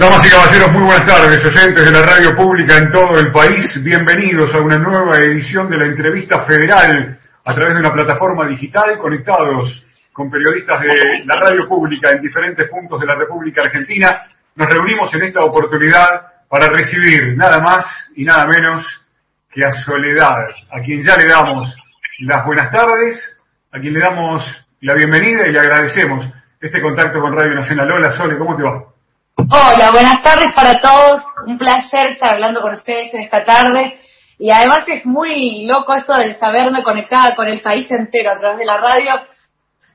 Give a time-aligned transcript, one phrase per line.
[0.00, 3.68] Damas y caballeros, muy buenas tardes, oyentes de la radio pública en todo el país.
[3.84, 8.96] Bienvenidos a una nueva edición de la entrevista federal a través de una plataforma digital,
[8.96, 14.26] conectados con periodistas de la radio pública en diferentes puntos de la República Argentina.
[14.54, 16.08] Nos reunimos en esta oportunidad
[16.48, 17.84] para recibir nada más
[18.16, 18.86] y nada menos
[19.50, 21.76] que a Soledad, a quien ya le damos
[22.20, 23.38] las buenas tardes,
[23.70, 24.42] a quien le damos
[24.80, 26.24] la bienvenida y le agradecemos
[26.58, 27.92] este contacto con Radio Nacional.
[27.92, 28.90] Hola Sole, ¿cómo te va?
[29.48, 31.24] Hola, buenas tardes para todos.
[31.46, 33.98] Un placer estar hablando con ustedes en esta tarde.
[34.38, 38.58] Y además es muy loco esto de saberme conectada con el país entero a través
[38.58, 39.12] de la radio.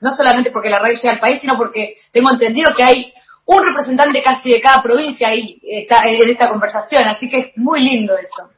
[0.02, 3.14] No solamente porque la radio llega al país, sino porque tengo entendido que hay
[3.46, 7.08] un representante casi de cada provincia ahí está en esta conversación.
[7.08, 8.50] Así que es muy lindo eso.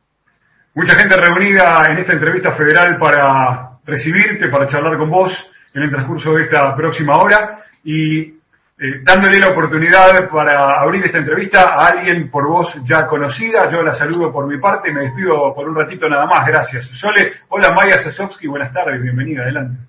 [0.74, 5.34] Mucha gente reunida en esta entrevista federal para recibirte, para charlar con vos
[5.74, 7.60] en el transcurso de esta próxima hora.
[7.84, 8.37] Y
[8.80, 13.72] eh, dándole la oportunidad para abrir esta entrevista a alguien por voz ya conocida.
[13.72, 16.88] Yo la saludo por mi parte, me despido por un ratito nada más, gracias.
[17.02, 19.82] Sole, hola Maya Sasovsky, buenas tardes, bienvenida, adelante.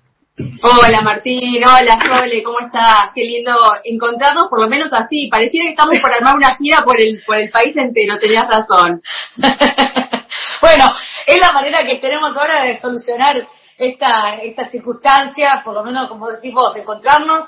[0.63, 3.11] Hola Martín, hola Sole, ¿cómo estás?
[3.13, 3.51] Qué lindo
[3.83, 5.29] encontrarnos, por lo menos así.
[5.29, 9.03] Pareciera que estamos por armar una gira por el, por el país entero, tenías razón.
[10.61, 10.85] bueno,
[11.27, 13.35] es la manera que tenemos ahora de solucionar
[13.77, 17.45] esta, esta circunstancia, por lo menos como decís vos, encontrarnos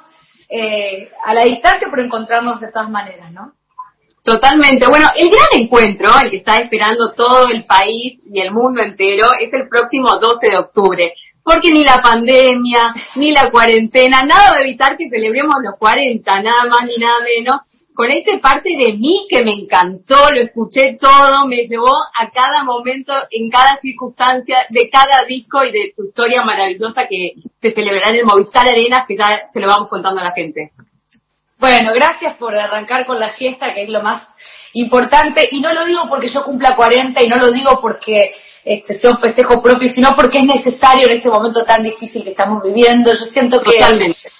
[0.51, 3.53] eh, a la distancia, pero encontrarnos de todas maneras, ¿no?
[4.23, 4.85] Totalmente.
[4.87, 9.29] Bueno, el gran encuentro, el que está esperando todo el país y el mundo entero,
[9.39, 11.13] es el próximo 12 de octubre.
[11.43, 16.41] Porque ni la pandemia, ni la cuarentena, nada va a evitar que celebremos los 40,
[16.43, 17.61] nada más ni nada menos
[17.93, 22.63] con esta parte de mí que me encantó, lo escuché todo, me llevó a cada
[22.63, 28.09] momento, en cada circunstancia, de cada disco y de tu historia maravillosa que se celebrará
[28.09, 30.71] en el Movistar Arenas, que ya se lo vamos contando a la gente.
[31.59, 34.25] Bueno, gracias por arrancar con la fiesta, que es lo más
[34.73, 38.31] importante, y no lo digo porque yo cumpla 40 y no lo digo porque
[38.63, 42.31] este, sea un festejo propio, sino porque es necesario en este momento tan difícil que
[42.31, 43.11] estamos viviendo.
[43.11, 43.79] Yo siento que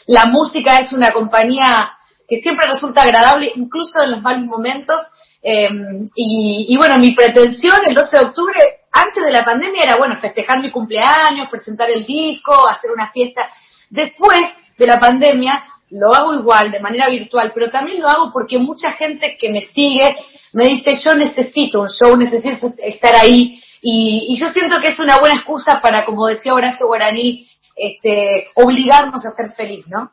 [0.08, 1.98] la música es una compañía
[2.32, 4.96] que siempre resulta agradable, incluso en los malos momentos.
[5.44, 8.56] Em, y, bueno, mi pretensión el 12 de octubre,
[8.90, 13.50] antes de la pandemia, era, bueno, festejar mi cumpleaños, presentar el disco, hacer una fiesta.
[13.90, 14.40] Después
[14.78, 18.94] de la pandemia, lo hago igual, de manera virtual, pero también lo hago porque mucha
[18.94, 20.08] gente que me sigue
[20.54, 23.62] me dice, yo necesito un show, necesito estar ahí.
[23.82, 29.26] Y, yo siento que es una buena excusa para, como decía Horacio Guaraní, este, obligarnos
[29.26, 30.12] a ser feliz, ¿no?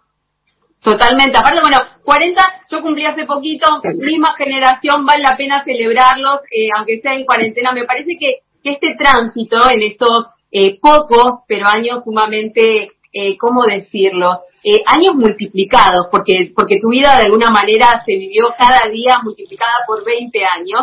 [0.83, 1.37] Totalmente.
[1.37, 7.01] Aparte, bueno, 40 yo cumplí hace poquito, misma generación, vale la pena celebrarlos, eh, aunque
[7.01, 7.73] sea en cuarentena.
[7.73, 14.31] Me parece que, este tránsito en estos eh, pocos, pero años sumamente, eh, ¿cómo decirlo?
[14.63, 19.85] Eh, años multiplicados, porque, porque tu vida de alguna manera se vivió cada día multiplicada
[19.87, 20.83] por 20 años.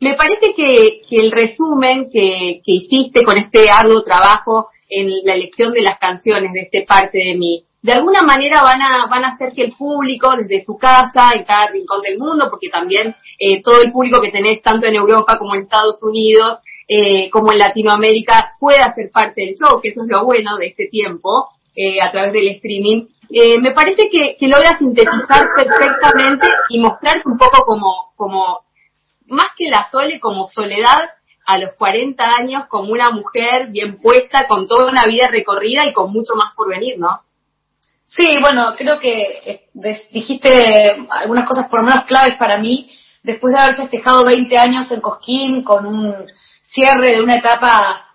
[0.00, 5.34] me parece que, que el resumen que, que hiciste con este arduo trabajo en la
[5.34, 9.24] elección de las canciones de este parte de mí, de alguna manera van a, van
[9.24, 13.16] a hacer que el público desde su casa, en cada rincón del mundo, porque también
[13.38, 17.52] eh, todo el público que tenés tanto en Europa como en Estados Unidos, eh, como
[17.52, 21.48] en Latinoamérica, pueda ser parte del show, que eso es lo bueno de este tiempo,
[21.74, 23.06] eh, a través del streaming.
[23.62, 28.60] me parece que, que logra sintetizar perfectamente y mostrarse un poco como, como,
[29.28, 31.10] más que la Sole, como soledad
[31.46, 35.92] a los 40 años como una mujer bien puesta, con toda una vida recorrida y
[35.92, 37.22] con mucho más por venir, ¿no?
[38.16, 39.68] Sí, bueno, creo que eh,
[40.10, 42.90] dijiste algunas cosas por lo menos claves para mí.
[43.22, 46.26] Después de haber festejado 20 años en Cosquín con un
[46.62, 48.06] cierre de una etapa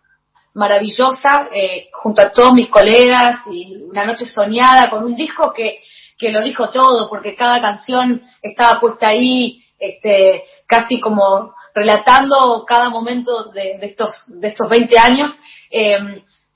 [0.53, 5.79] maravillosa eh, junto a todos mis colegas y una noche soñada con un disco que,
[6.17, 12.89] que lo dijo todo porque cada canción estaba puesta ahí este, casi como relatando cada
[12.89, 15.33] momento de, estos, de estos 20 años.
[15.69, 15.97] Eh,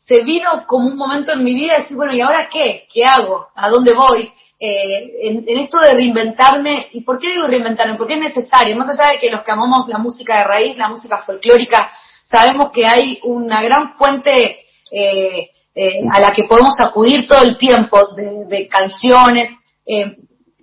[0.09, 2.87] se vino como un momento en mi vida de decir, bueno, ¿y ahora qué?
[2.91, 3.49] ¿Qué hago?
[3.53, 4.31] ¿A dónde voy?
[4.59, 7.95] Eh, en, esto de reinventarme, ¿y por qué digo reinventarme?
[7.95, 10.89] Porque es necesario, más allá de que los que amamos la música de raíz, la
[10.89, 11.91] música folclórica,
[12.23, 14.61] sabemos que hay una gran fuente
[14.91, 19.51] eh, eh, a la que podemos acudir todo el tiempo de, canciones.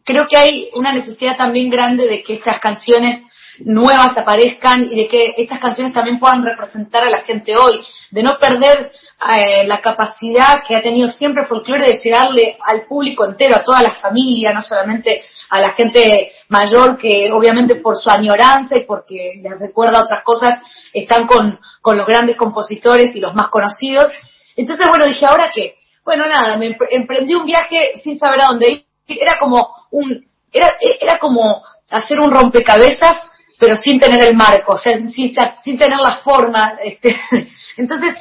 [0.04, 3.22] creo que hay una necesidad también grande de que estas canciones
[3.60, 7.80] nuevas aparezcan y de que estas canciones también puedan representar a la gente hoy,
[8.10, 8.92] de no perder
[9.34, 13.82] eh, la capacidad que ha tenido siempre folclore de llegarle al público entero, a toda
[13.82, 19.34] la familia, no solamente a la gente mayor que obviamente por su añoranza y porque
[19.40, 20.60] les recuerda otras cosas
[20.92, 24.10] están con, con los grandes compositores y los más conocidos.
[24.56, 25.76] Entonces, bueno, dije, ¿ahora qué?
[26.04, 28.86] Bueno, nada, me emprendí un viaje sin saber a dónde ir.
[29.08, 33.16] Era como un era, era como hacer un rompecabezas,
[33.58, 36.78] pero sin tener el marco, o sea, sin, tener la forma.
[36.82, 37.16] Este.
[37.76, 38.14] Entonces,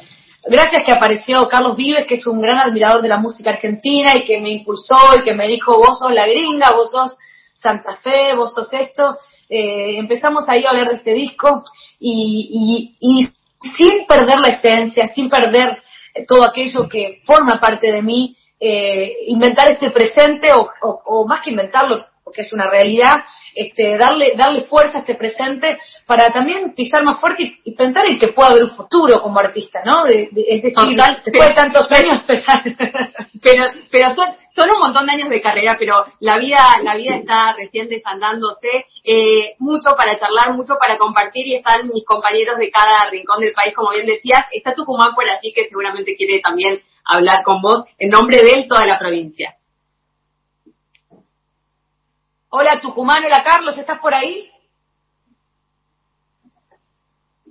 [0.43, 4.23] gracias que apareció Carlos Vives, que es un gran admirador de la música argentina y
[4.23, 7.17] que me impulsó y que me dijo, vos sos la gringa, vos sos
[7.55, 9.17] Santa Fe, vos sos esto.
[9.49, 11.63] Eh, empezamos ahí a hablar de este disco
[11.99, 13.27] y, y, y
[13.77, 15.81] sin perder la esencia, sin perder
[16.27, 20.69] todo aquello que forma parte de mí, eh, inventar este presente o,
[21.05, 23.13] o, más que inventarlo, porque es una realidad,
[23.53, 25.77] este, darle, darle fuerza a este presente
[26.07, 29.81] para también pisar más fuerte y, pensar en que puede haber un futuro como artista,
[29.85, 30.07] ¿no?
[30.07, 30.73] es decir,
[31.23, 32.63] después de tantos años empezar.
[33.43, 34.25] Pero, pero son,
[34.55, 38.87] son, un montón de años de carrera, pero la vida, la vida está recién desandándose,
[39.03, 43.53] eh, mucho para charlar, mucho para compartir y están mis compañeros de cada rincón del
[43.53, 47.83] país, como bien decías, está Tucumán por allí que seguramente quiere también hablar con vos
[47.99, 49.55] en nombre de él toda la provincia.
[52.57, 54.49] Hola Tucumán, hola Carlos, ¿estás por ahí?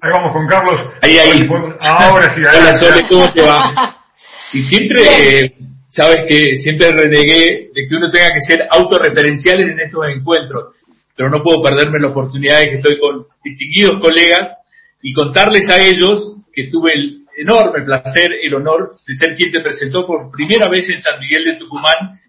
[0.01, 0.81] Ahí vamos con Carlos.
[1.03, 1.47] Ahí, ahí.
[1.79, 4.01] Ahora sí, Hola Sole, ¿cómo te va?
[4.55, 5.56] Y siempre, eh,
[5.89, 10.77] sabes que siempre renegué de que uno tenga que ser autorreferenciales en estos encuentros,
[11.15, 14.57] pero no puedo perderme la oportunidad de que estoy con distinguidos colegas
[15.03, 19.61] y contarles a ellos que tuve el enorme placer, el honor de ser quien te
[19.61, 22.21] presentó por primera vez en San Miguel de Tucumán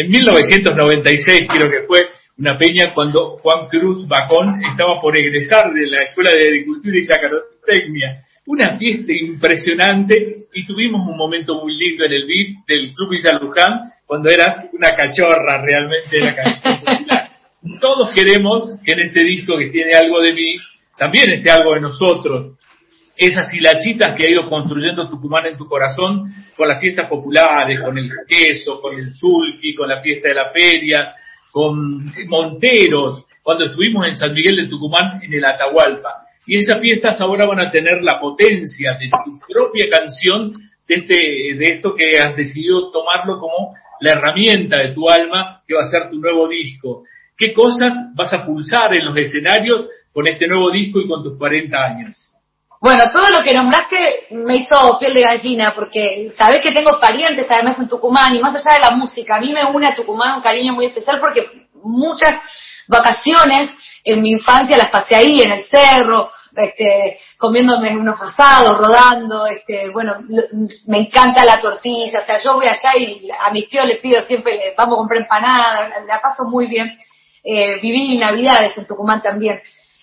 [0.00, 1.98] en 1996 creo que fue
[2.38, 7.04] una peña cuando Juan Cruz Bacón estaba por egresar de la Escuela de Agricultura y
[7.04, 8.24] Sacarotecnia.
[8.46, 13.38] Una fiesta impresionante y tuvimos un momento muy lindo en el beat del Club Villa
[13.38, 17.30] Luján cuando eras una cachorra realmente de la
[17.80, 20.56] Todos queremos que en este disco que tiene algo de mí,
[20.96, 22.58] también esté algo de nosotros
[23.20, 27.98] esas hilachitas que ha ido construyendo Tucumán en tu corazón con las fiestas populares, con
[27.98, 31.14] el queso, con el sulki, con la fiesta de la feria,
[31.50, 36.24] con Monteros, cuando estuvimos en San Miguel de Tucumán en el Atahualpa.
[36.46, 40.54] Y esas fiestas ahora van a tener la potencia de tu propia canción,
[40.88, 45.74] de, este, de esto que has decidido tomarlo como la herramienta de tu alma, que
[45.74, 47.04] va a ser tu nuevo disco.
[47.36, 51.36] ¿Qué cosas vas a pulsar en los escenarios con este nuevo disco y con tus
[51.36, 52.29] 40 años?
[52.80, 57.46] Bueno, todo lo que nombraste me hizo piel de gallina, porque sabés que tengo parientes
[57.50, 60.36] además en Tucumán, y más allá de la música, a mí me une a Tucumán
[60.36, 62.40] un cariño muy especial porque muchas
[62.88, 63.70] vacaciones
[64.02, 69.90] en mi infancia las pasé ahí, en el cerro, este, comiéndome unos asados, rodando, este,
[69.90, 70.16] bueno,
[70.86, 74.22] me encanta la tortilla, o sea, yo voy allá y a mis tíos les pido
[74.22, 76.98] siempre, vamos a comprar empanadas, la paso muy bien.
[77.44, 79.60] Eh, viví Navidades en Tucumán también.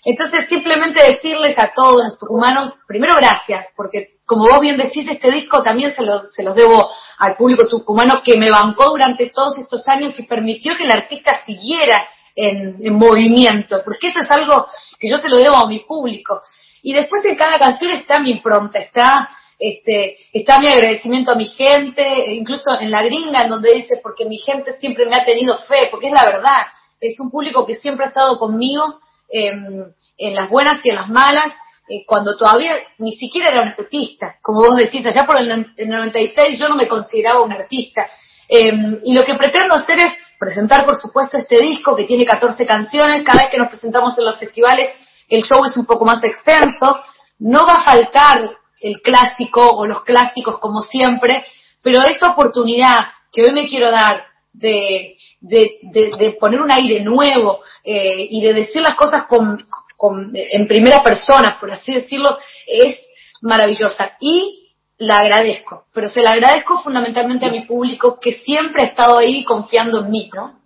[0.10, 5.30] Entonces, simplemente decirles a todos los tucumanos, primero gracias, porque como vos bien decís, este
[5.30, 9.58] disco también se, lo, se los debo al público tucumano que me bancó durante todos
[9.58, 14.68] estos años y permitió que el artista siguiera en, en movimiento, porque eso es algo
[14.98, 16.40] que yo se lo debo a mi público.
[16.84, 19.28] Y después en cada canción está mi impronta, está
[19.60, 22.04] este, está mi agradecimiento a mi gente,
[22.34, 25.90] incluso en la gringa, en donde dice, porque mi gente siempre me ha tenido fe,
[25.92, 26.68] porque es la verdad,
[27.02, 29.84] es un público que siempre ha estado conmigo Em,
[30.18, 31.54] en las buenas y en las malas,
[31.90, 34.38] eh, cuando todavía ni siquiera era un artista.
[34.42, 38.08] Como vos decís, allá por el, 96 yo no me consideraba un artista.
[38.48, 42.66] Em, y lo que pretendo hacer es presentar, por supuesto, este disco que tiene 14
[42.66, 43.24] canciones.
[43.24, 44.92] Cada vez que nos presentamos en los festivales,
[45.28, 47.02] el show es un poco más extenso.
[47.40, 51.46] No va a faltar el clásico o los clásicos como siempre,
[51.82, 52.96] pero esta oportunidad
[53.32, 54.24] que hoy me quiero dar
[54.54, 55.80] de, de,
[56.18, 61.04] de, poner un aire nuevo eh, y de decir las cosas con, con, en primera
[61.04, 63.00] persona, por así decirlo, es
[63.42, 64.18] maravillosa.
[64.20, 69.20] Y la agradezco, pero se la agradezco fundamentalmente a mi público que siempre ha estado
[69.20, 70.60] ahí confiando en mí, ¿no?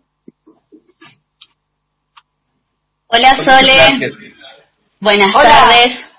[3.08, 4.14] Hola Sole,
[5.02, 6.12] buenas tardes.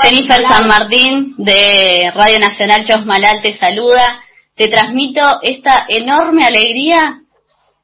[0.00, 4.22] Jennifer San Martín de Radio Nacional Chosmalal te saluda
[4.56, 7.20] te transmito esta enorme alegría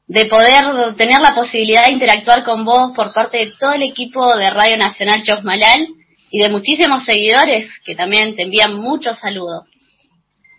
[0.07, 4.35] de poder tener la posibilidad de interactuar con vos por parte de todo el equipo
[4.35, 5.87] de Radio Nacional Chosmalal
[6.31, 9.65] y de muchísimos seguidores que también te envían muchos saludos.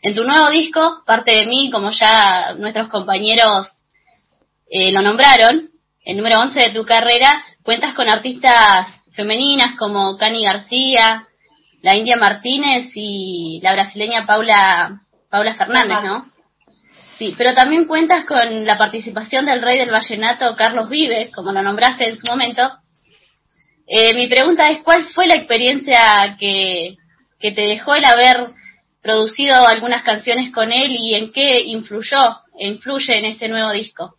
[0.03, 3.71] En tu nuevo disco, parte de mí, como ya nuestros compañeros
[4.71, 5.71] eh, lo nombraron,
[6.05, 11.27] el número 11 de tu carrera, cuentas con artistas femeninas como Cani García,
[11.83, 15.04] la India Martínez y la brasileña Paula
[15.35, 16.27] Paula Fernández, ¿no?
[17.19, 21.61] Sí, pero también cuentas con la participación del rey del vallenato, Carlos Vives, como lo
[21.61, 22.63] nombraste en su momento.
[23.85, 26.95] Eh, mi pregunta es, ¿cuál fue la experiencia que,
[27.41, 28.53] que te dejó el haber
[29.03, 34.15] producido algunas canciones con él y en qué influyó, influye en este nuevo disco?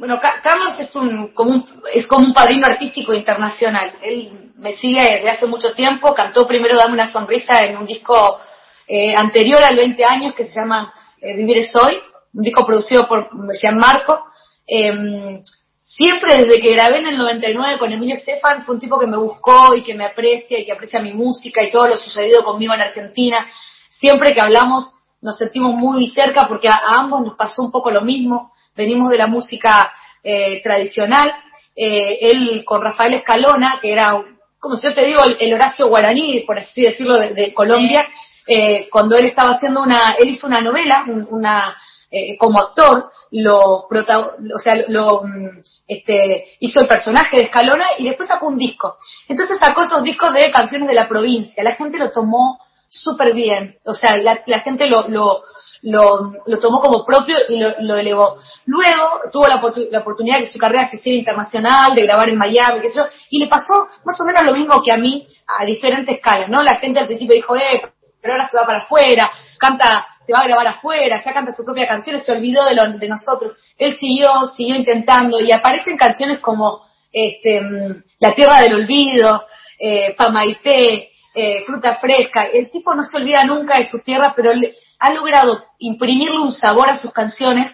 [0.00, 3.92] Bueno, Carlos es un, como un, es como un padrino artístico internacional.
[4.02, 8.40] Él me sigue desde hace mucho tiempo, cantó primero Dame una sonrisa en un disco
[8.86, 11.98] eh, anterior al 20 años que se llama eh, Vivir es hoy,
[12.32, 13.28] un disco producido por
[13.60, 14.24] Gianmarco.
[14.66, 15.42] Eh,
[15.76, 19.16] siempre desde que grabé en el 99 con Emilio Estefan, fue un tipo que me
[19.16, 22.74] buscó y que me aprecia y que aprecia mi música y todo lo sucedido conmigo
[22.74, 23.46] en Argentina.
[23.88, 24.92] Siempre que hablamos
[25.24, 28.52] nos sentimos muy cerca porque a, ambos nos pasó un poco lo mismo.
[28.76, 29.90] Venimos de la música
[30.22, 31.34] eh, tradicional.
[31.74, 34.22] Eh, él con Rafael Escalona, que era,
[34.60, 38.06] como si yo te digo, el, Horacio Guaraní, por así decirlo, de, Colombia,
[38.46, 41.76] eh, cuando él estaba haciendo una, él hizo una novela, una
[42.10, 48.04] eh, como actor lo, o sea, lo, mm, este, hizo el personaje de Escalona y
[48.04, 48.98] después sacó un disco.
[49.26, 51.64] Entonces sacó esos discos de canciones de la provincia.
[51.64, 53.78] La gente lo tomó súper bien.
[53.84, 55.42] O sea, la, gente lo, lo,
[55.82, 58.36] lo, tomó como propio y lo, elevó.
[58.66, 59.60] Luego tuvo la,
[59.90, 62.98] la, oportunidad de que su carrera se hiciera internacional, de grabar en Miami, qué sé
[62.98, 66.48] yo, y le pasó más o menos lo mismo que a mí a diferentes escalas,
[66.48, 66.62] ¿no?
[66.62, 67.82] La gente al principio dijo, eh,
[68.24, 71.62] pero ahora se va para afuera, canta se va a grabar afuera, ya canta su
[71.62, 73.52] propia canción, se olvidó de, lo, de nosotros.
[73.76, 76.80] Él siguió, siguió intentando y aparecen canciones como
[77.12, 79.44] este, mm, La Tierra del Olvido,
[79.78, 82.46] eh, Pamaité, eh, Fruta Fresca.
[82.46, 84.52] El tipo no se olvida nunca de su tierra, pero
[85.00, 87.70] ha logrado imprimirle un sabor a sus canciones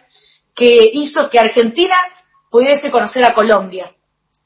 [0.56, 1.94] que hizo que Argentina
[2.50, 3.92] pudiese conocer a Colombia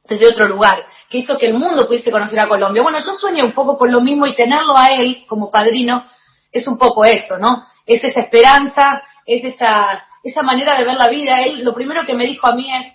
[0.05, 2.83] desde otro lugar, que hizo que el mundo pudiese conocer a Colombia.
[2.83, 6.05] Bueno, yo sueño un poco con lo mismo y tenerlo a él como padrino
[6.53, 7.65] es un poco eso, ¿no?
[7.85, 11.43] Es esa esperanza, es esa, esa manera de ver la vida.
[11.43, 12.87] Él lo primero que me dijo a mí es,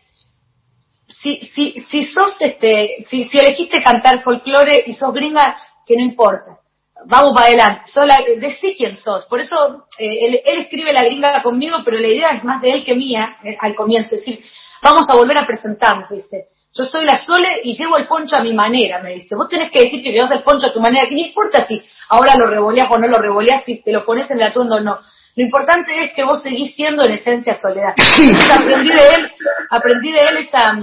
[1.21, 6.03] si, si, si sos este, si, si elegiste cantar folclore y sos gringa, que no
[6.03, 6.59] importa.
[7.05, 7.83] Vamos para adelante.
[7.91, 9.25] Sola, decí quién sos.
[9.25, 12.71] Por eso eh, él, él, escribe la gringa conmigo, pero la idea es más de
[12.71, 14.15] él que mía eh, al comienzo.
[14.15, 14.45] Es decir,
[14.81, 16.47] vamos a volver a presentarnos, dice.
[16.71, 19.35] Yo soy la Sole y llevo el poncho a mi manera, me dice.
[19.35, 21.81] Vos tenés que decir que llevas el poncho a tu manera, que no importa si
[22.09, 24.79] ahora lo revoleas o no lo revoleas, si te lo pones en el atuendo o
[24.79, 24.99] no.
[25.35, 27.95] Lo importante es que vos seguís siendo en esencia soledad.
[28.51, 29.31] aprendí de él,
[29.71, 30.77] aprendí de él esa,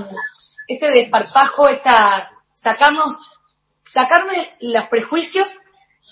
[0.66, 3.16] ese desparpajo, esa, sacarnos,
[3.87, 5.49] sacarme los prejuicios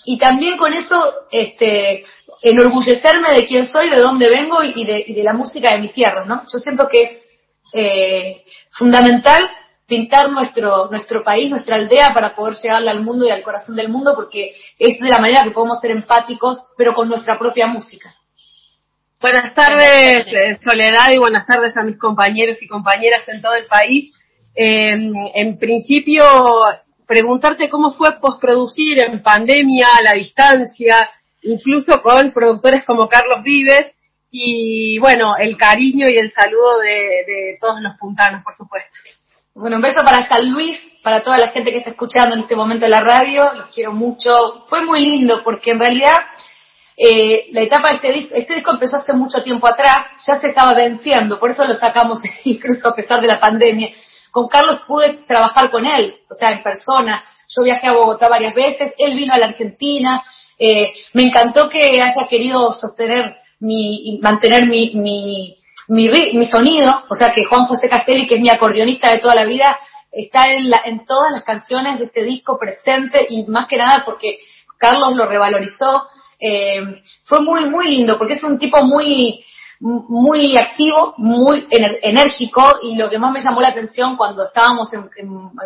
[0.05, 2.05] y también con eso, este,
[2.41, 5.89] enorgullecerme de quién soy, de dónde vengo y de, y de la música de mi
[5.89, 6.43] tierra, ¿no?
[6.51, 7.11] Yo siento que es
[7.73, 9.43] eh, fundamental
[9.87, 13.89] pintar nuestro, nuestro país, nuestra aldea para poder llegarle al mundo y al corazón del
[13.89, 18.15] mundo porque es de la manera que podemos ser empáticos pero con nuestra propia música.
[19.21, 23.65] Buenas tardes eh, Soledad y buenas tardes a mis compañeros y compañeras en todo el
[23.65, 24.13] país.
[24.55, 26.23] en principio,
[27.05, 31.09] preguntarte cómo fue postproducir en pandemia, a la distancia,
[31.43, 33.91] incluso con productores como Carlos Vives,
[34.31, 38.89] y bueno, el cariño y el saludo de, de todos los puntanos, por supuesto.
[39.57, 42.57] Bueno, un beso para San Luis, para toda la gente que está escuchando en este
[42.57, 44.65] momento en la radio, los quiero mucho.
[44.67, 46.17] Fue muy lindo porque en realidad
[46.97, 50.49] eh, la etapa de este disco, este disco empezó hace mucho tiempo atrás, ya se
[50.49, 53.91] estaba venciendo, por eso lo sacamos incluso a pesar de la pandemia.
[54.29, 57.23] Con Carlos pude trabajar con él, o sea, en persona.
[57.47, 60.21] Yo viajé a Bogotá varias veces, él vino a la Argentina.
[60.59, 65.57] Eh, me encantó que haya querido sostener mi, mantener mi, mi,
[65.87, 69.35] mi, mi, sonido, o sea que Juan José Castelli, que es mi acordeonista de toda
[69.35, 69.77] la vida,
[70.11, 74.03] está en, la, en todas las canciones de este disco presente y más que nada
[74.05, 74.37] porque
[74.77, 76.07] Carlos lo revalorizó.
[76.39, 79.43] Eh, fue muy, muy lindo porque es un tipo muy,
[79.79, 85.09] muy activo, muy enérgico y lo que más me llamó la atención cuando estábamos en,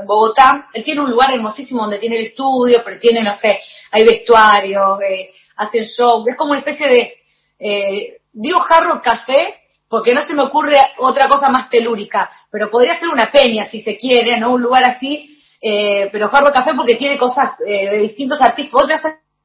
[0.06, 3.62] Bogotá, él tiene un lugar hermosísimo donde tiene el estudio, pero tiene, no sé,
[3.92, 7.14] hay vestuario, eh, hace show, es como una especie de
[7.60, 9.56] eh, digo jarro café
[9.89, 13.81] porque no se me ocurre otra cosa más telúrica, pero podría ser una peña si
[13.81, 14.51] se quiere, ¿no?
[14.53, 15.27] Un lugar así,
[15.62, 18.72] eh, pero jarro café porque tiene cosas eh, de distintos artistas.
[18.72, 18.88] Vos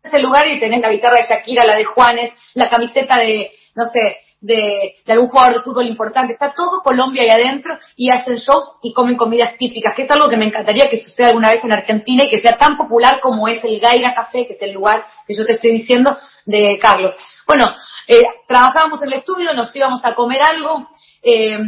[0.03, 3.85] ese lugar y tenés la guitarra de Shakira, la de Juanes, la camiseta de, no
[3.87, 6.35] sé, de, algún jugador de fútbol importante.
[6.35, 10.29] Está todo Colombia ahí adentro y hacen shows y comen comidas típicas, que es algo
[10.29, 13.49] que me encantaría que suceda alguna vez en Argentina y que sea tan popular como
[13.49, 17.15] es el Gaira Café, que es el lugar que yo te estoy diciendo de Carlos.
[17.47, 17.75] Bueno,
[18.07, 20.89] eh, trabajábamos en el estudio, nos íbamos a comer algo.
[21.23, 21.59] Eh,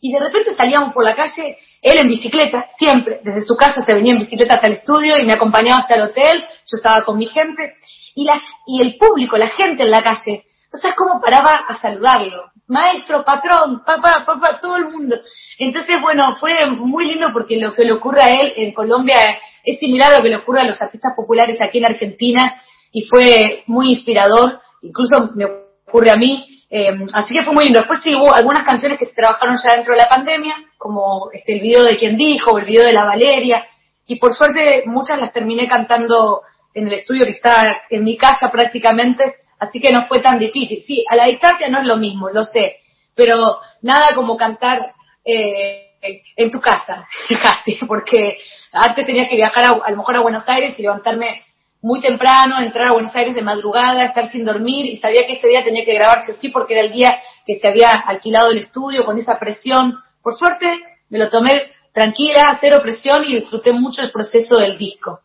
[0.00, 3.94] y de repente salíamos por la calle, él en bicicleta, siempre, desde su casa se
[3.94, 7.16] venía en bicicleta hasta el estudio y me acompañaba hasta el hotel, yo estaba con
[7.16, 7.72] mi gente,
[8.14, 11.74] y, la, y el público, la gente en la calle, o sea, cómo paraba a
[11.76, 12.50] saludarlo.
[12.66, 15.16] Maestro, patrón, papá, papá, todo el mundo.
[15.58, 19.78] Entonces, bueno, fue muy lindo porque lo que le ocurre a él en Colombia es
[19.78, 23.62] similar a lo que le ocurre a los artistas populares aquí en Argentina y fue
[23.66, 24.60] muy inspirador.
[24.82, 25.44] Incluso me
[25.86, 27.78] ocurre a mí Em, así que fue muy lindo.
[27.78, 31.54] Después sí hubo algunas canciones que se trabajaron ya dentro de la pandemia, como este,
[31.54, 33.64] el video de Quien Dijo, el video de La Valeria,
[34.08, 36.42] y por suerte muchas las terminé cantando
[36.74, 40.82] en el estudio que está en mi casa prácticamente, así que no fue tan difícil.
[40.82, 42.76] Sí, a la distancia no es lo mismo, lo sé,
[43.14, 44.92] pero nada como cantar
[45.24, 45.90] eh,
[46.36, 47.06] en tu casa,
[47.42, 48.38] casi, porque
[48.72, 51.42] antes tenía que viajar a, a lo mejor a Buenos Aires y levantarme
[51.84, 55.48] muy temprano, entrar a Buenos Aires de madrugada, estar sin dormir y sabía que ese
[55.48, 59.04] día tenía que grabarse así porque era el día que se había alquilado el estudio
[59.04, 59.98] con esa presión.
[60.22, 60.66] Por suerte
[61.10, 65.20] me lo tomé tranquila, cero presión y disfruté mucho el proceso del disco.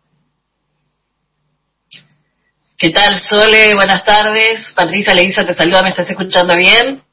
[2.79, 3.73] ¿Qué tal, Sole?
[3.75, 4.71] Buenas tardes.
[4.73, 7.03] Patricia Leisa te saluda, ¿me estás escuchando bien?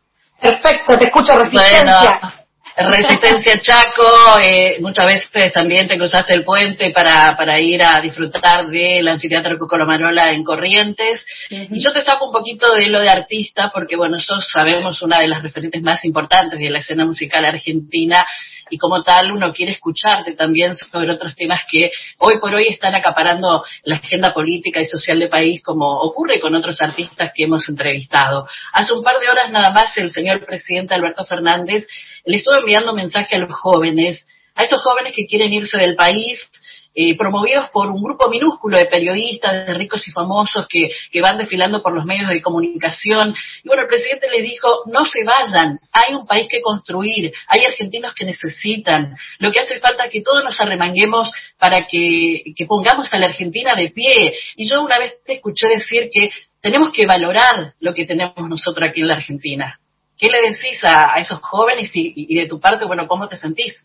[0.40, 2.20] Perfecto, te escucho, Resistencia.
[2.76, 8.68] Resistencia Chaco, eh, muchas veces también te cruzaste el puente para, para ir a disfrutar
[8.68, 11.25] del anfiteatro Marola en Corrientes.
[11.50, 15.18] Y yo te saco un poquito de lo de artista, porque bueno, nosotros sabemos una
[15.18, 18.25] de las referentes más importantes de la escena musical argentina
[18.70, 22.94] y como tal uno quiere escucharte también sobre otros temas que hoy por hoy están
[22.94, 27.68] acaparando la agenda política y social del país como ocurre con otros artistas que hemos
[27.68, 28.49] entrevistado.
[28.73, 31.87] Hace un par de horas nada más el señor presidente Alberto Fernández
[32.25, 34.18] le estuvo enviando mensaje a los jóvenes,
[34.54, 36.40] a esos jóvenes que quieren irse del país,
[36.98, 41.36] eh, promovidos por un grupo minúsculo de periodistas, de ricos y famosos que, que van
[41.36, 43.34] desfilando por los medios de comunicación.
[43.62, 47.66] Y bueno, el presidente les dijo, no se vayan, hay un país que construir, hay
[47.66, 49.14] argentinos que necesitan.
[49.40, 53.26] Lo que hace falta es que todos nos arremanguemos para que, que pongamos a la
[53.26, 54.34] Argentina de pie.
[54.56, 56.30] Y yo una vez te escuché decir que
[56.62, 59.78] tenemos que valorar lo que tenemos nosotros aquí en la Argentina.
[60.16, 63.84] ¿Qué le decís a, esos jóvenes y de tu parte, bueno, cómo te sentís?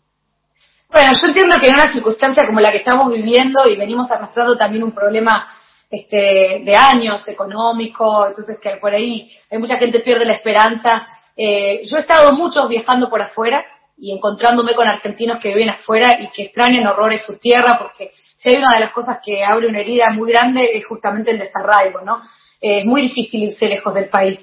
[0.92, 4.58] Bueno, yo entiendo que en una circunstancia como la que estamos viviendo y venimos arrastrando
[4.58, 5.48] también un problema
[5.90, 11.06] este, de años económico, entonces que por ahí hay mucha gente pierde la esperanza.
[11.34, 13.64] Eh, yo he estado mucho viajando por afuera
[13.96, 18.50] y encontrándome con argentinos que viven afuera y que extrañan horrores su tierra, porque si
[18.50, 22.02] hay una de las cosas que abre una herida muy grande es justamente el desarraigo,
[22.02, 22.20] ¿no?
[22.60, 24.38] Es muy difícil irse lejos del país.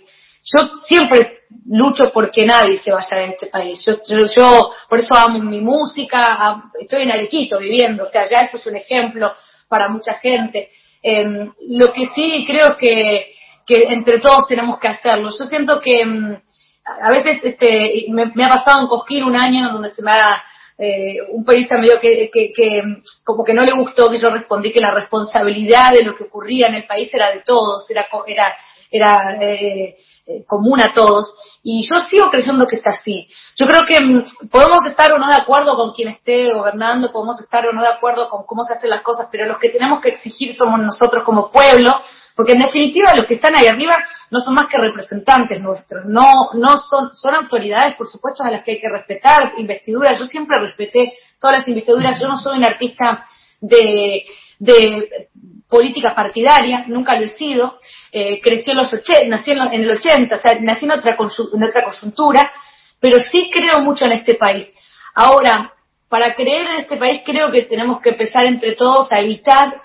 [0.52, 3.84] Yo siempre lucho porque nadie se vaya de este país.
[3.86, 8.58] Yo, yo, por eso amo mi música, estoy en Arequito viviendo, o sea, ya eso
[8.58, 9.34] es un ejemplo
[9.68, 10.70] para mucha gente.
[11.02, 13.32] Em, lo que sí creo que,
[13.66, 15.30] que entre todos tenemos que hacerlo.
[15.38, 16.42] Yo siento que em,
[16.84, 20.44] a veces este, me, ha pasado en Cosquín un año donde se me ha
[20.82, 22.82] eh, un periodista me dio que, que, que,
[23.26, 26.68] como que no le gustó que yo respondí que la responsabilidad de lo que ocurría
[26.68, 28.56] en el país era de todos, era, era,
[28.90, 29.98] era eh,
[30.30, 31.34] eh, común a todos.
[31.64, 33.28] Y yo sigo creyendo que está así.
[33.56, 37.42] Yo creo que mm, podemos estar o no de acuerdo con quien esté gobernando, podemos
[37.42, 40.02] estar o no de acuerdo con cómo se hacen las cosas, pero los que tenemos
[40.02, 42.00] que exigir somos nosotros como pueblo,
[42.36, 43.98] porque en definitiva los que están ahí arriba
[44.30, 48.64] no son más que representantes nuestros, no, no son, son autoridades, por supuesto, a las
[48.64, 52.66] que hay que respetar, investiduras, yo siempre respeté todas las investiduras, yo no soy un
[52.66, 53.26] artista
[53.60, 54.24] de,
[54.60, 55.28] de
[55.70, 57.78] política partidaria, nunca lo he sido,
[58.12, 61.64] eh, creció en los 80, nací en, el 80, o sea, nací en otra, en
[61.64, 62.52] otra coyuntura,
[63.00, 64.68] pero sí creo mucho en este país.
[65.14, 65.74] Ahora,
[66.10, 69.80] para creer en este país creo que tenemos que empezar entre todos a evitar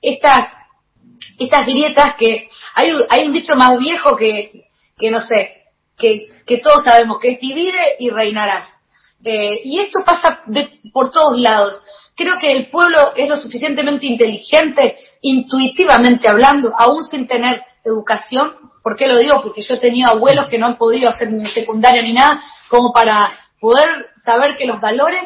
[0.00, 0.52] estas,
[1.38, 4.66] estas grietas que hay, hay un dicho más viejo que,
[4.96, 5.64] que no sé,
[5.98, 8.68] que, que todos sabemos, que es divide y reinarás.
[9.24, 11.82] Eh, y esto pasa de, por todos lados.
[12.14, 18.54] Creo que el pueblo es lo suficientemente inteligente, intuitivamente hablando, aún sin tener educación.
[18.82, 19.42] ¿Por qué lo digo?
[19.42, 22.92] Porque yo he tenido abuelos que no han podido hacer ni secundaria ni nada, como
[22.92, 23.20] para
[23.58, 25.22] poder saber que los valores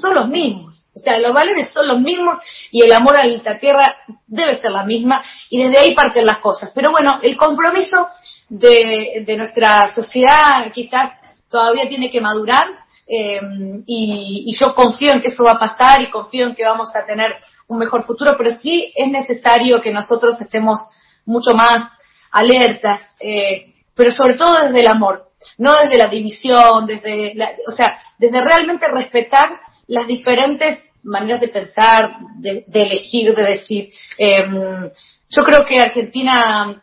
[0.00, 0.86] son los mismos.
[0.94, 2.38] O sea, los valores son los mismos
[2.70, 3.96] y el amor a la tierra
[4.28, 6.70] debe ser la misma y desde ahí parten las cosas.
[6.72, 8.06] Pero bueno, el compromiso
[8.48, 11.10] de, de nuestra sociedad quizás
[11.50, 12.68] todavía tiene que madurar
[13.06, 13.40] eh,
[13.86, 17.04] y, yo confío en que eso va a pasar y confío en que vamos a
[17.04, 17.32] tener
[17.68, 20.80] un mejor futuro, pero sí es necesario que nosotros estemos
[21.24, 21.90] mucho más
[22.30, 27.34] alertas, eh, pero sobre todo desde el amor, no desde la división, desde,
[27.66, 33.90] o sea, desde realmente respetar las diferentes maneras de pensar, de, elegir, de decir.
[34.18, 34.90] Em,
[35.28, 36.82] yo creo que Argentina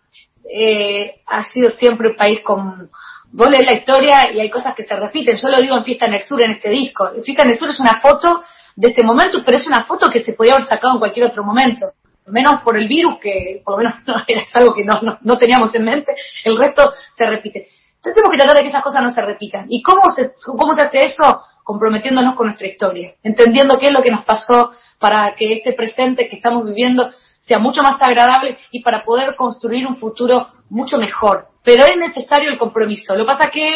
[0.50, 2.90] eh, ha sido siempre un país con
[3.32, 5.38] vos lees la historia y hay cosas que se repiten.
[5.38, 7.10] Yo lo digo en Fiesta en el Sur en este disco.
[7.24, 8.44] Fiesta en el Sur es una foto
[8.76, 11.44] de este momento, pero es una foto que se podía haber sacado en cualquier otro
[11.44, 11.88] momento.
[12.28, 15.74] Menos por el virus, que por lo menos no, era algo que no, no, teníamos
[15.76, 17.68] en mente, el resto se repite.
[17.96, 19.66] Entonces tenemos que tratar de que esas cosas no se repitan.
[19.70, 21.44] ¿Y cómo se, cómo se hace eso?
[21.64, 26.28] Comprometiéndonos con nuestra historia, entendiendo qué es lo que nos pasó para que este presente
[26.28, 31.48] que estamos viviendo sea mucho más agradable y para poder construir un futuro mucho mejor.
[31.64, 33.14] Pero es necesario el compromiso.
[33.14, 33.70] Lo que pasa que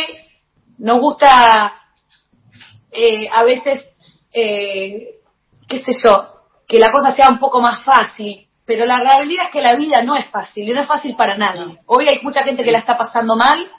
[0.80, 1.74] nos gusta
[2.92, 3.94] eh, a veces,
[4.36, 5.16] eh,
[5.68, 6.28] qué sé yo,
[6.68, 8.46] que la cosa sea un poco más fácil.
[8.66, 11.38] Pero la realidad es que la vida no es fácil y no es fácil para
[11.38, 11.78] nadie.
[11.86, 13.70] Hoy hay mucha gente que la está pasando mal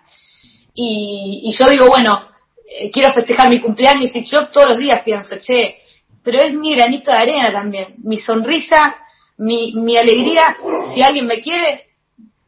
[0.72, 2.28] y, yo digo, bueno,
[2.68, 5.78] eh, quiero festejar mi cumpleaños y yo todos los días pienso, che,
[6.22, 8.96] pero es mi granito de arena también, mi sonrisa,
[9.38, 10.56] mi, mi alegría,
[10.94, 11.86] si alguien me quiere,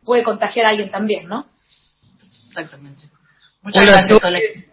[0.04, 1.46] puede contagiar a alguien también, ¿no?
[2.50, 3.08] Exactamente.
[3.62, 4.67] Muchas Hola, gracias.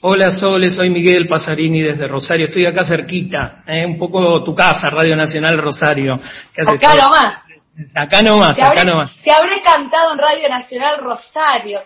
[0.00, 2.46] Hola, Sole, soy Miguel Pasarini desde Rosario.
[2.46, 3.84] Estoy acá cerquita, ¿eh?
[3.84, 6.14] un poco tu casa, Radio Nacional Rosario.
[6.14, 7.42] Acá nomás.
[7.96, 9.12] Acá nomás, acá nomás.
[9.24, 11.80] Se habré cantado en Radio Nacional Rosario.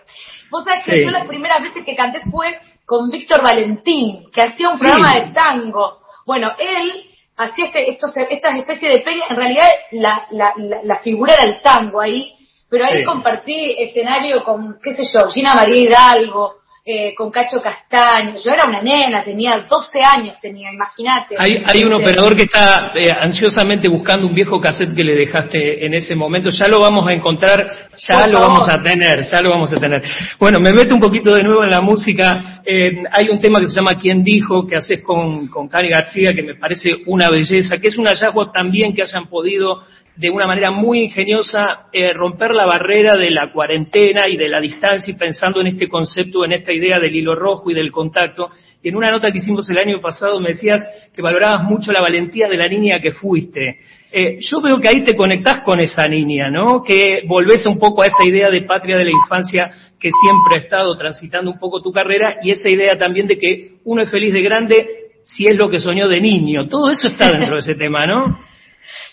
[0.51, 4.69] Vos sabés que yo las primeras veces que canté fue con Víctor Valentín, que hacía
[4.69, 6.01] un programa de tango.
[6.27, 11.33] Bueno, él hacía este, estos, estas especies de peñas, en realidad la, la, la, figura
[11.33, 12.35] era el tango ahí,
[12.69, 18.33] pero ahí compartí escenario con, qué sé yo, Gina María Hidalgo, eh, con Cacho Castaño.
[18.43, 21.35] Yo era una nena, tenía 12 años, tenía, imagínate.
[21.39, 25.85] Hay, hay un operador que está eh, ansiosamente buscando un viejo cassette que le dejaste
[25.85, 26.49] en ese momento.
[26.49, 30.03] Ya lo vamos a encontrar, ya lo vamos a tener, ya lo vamos a tener.
[30.37, 32.61] Bueno, me meto un poquito de nuevo en la música.
[32.65, 34.67] Eh, hay un tema que se llama ¿Quién dijo?
[34.67, 38.51] que haces con, con Cari García, que me parece una belleza, que es un hallazgo
[38.51, 39.83] también que hayan podido
[40.15, 44.61] de una manera muy ingeniosa eh, romper la barrera de la cuarentena y de la
[44.61, 48.49] distancia y pensando en este concepto, en esta idea del hilo rojo y del contacto.
[48.83, 50.81] Y en una nota que hicimos el año pasado me decías
[51.15, 53.79] que valorabas mucho la valentía de la niña que fuiste.
[54.11, 56.83] Eh, yo veo que ahí te conectás con esa niña, ¿no?
[56.83, 60.63] Que volvés un poco a esa idea de patria de la infancia que siempre ha
[60.65, 64.31] estado transitando un poco tu carrera y esa idea también de que uno es feliz
[64.31, 64.87] de grande
[65.23, 66.67] si es lo que soñó de niño.
[66.67, 68.37] Todo eso está dentro de ese tema, ¿no?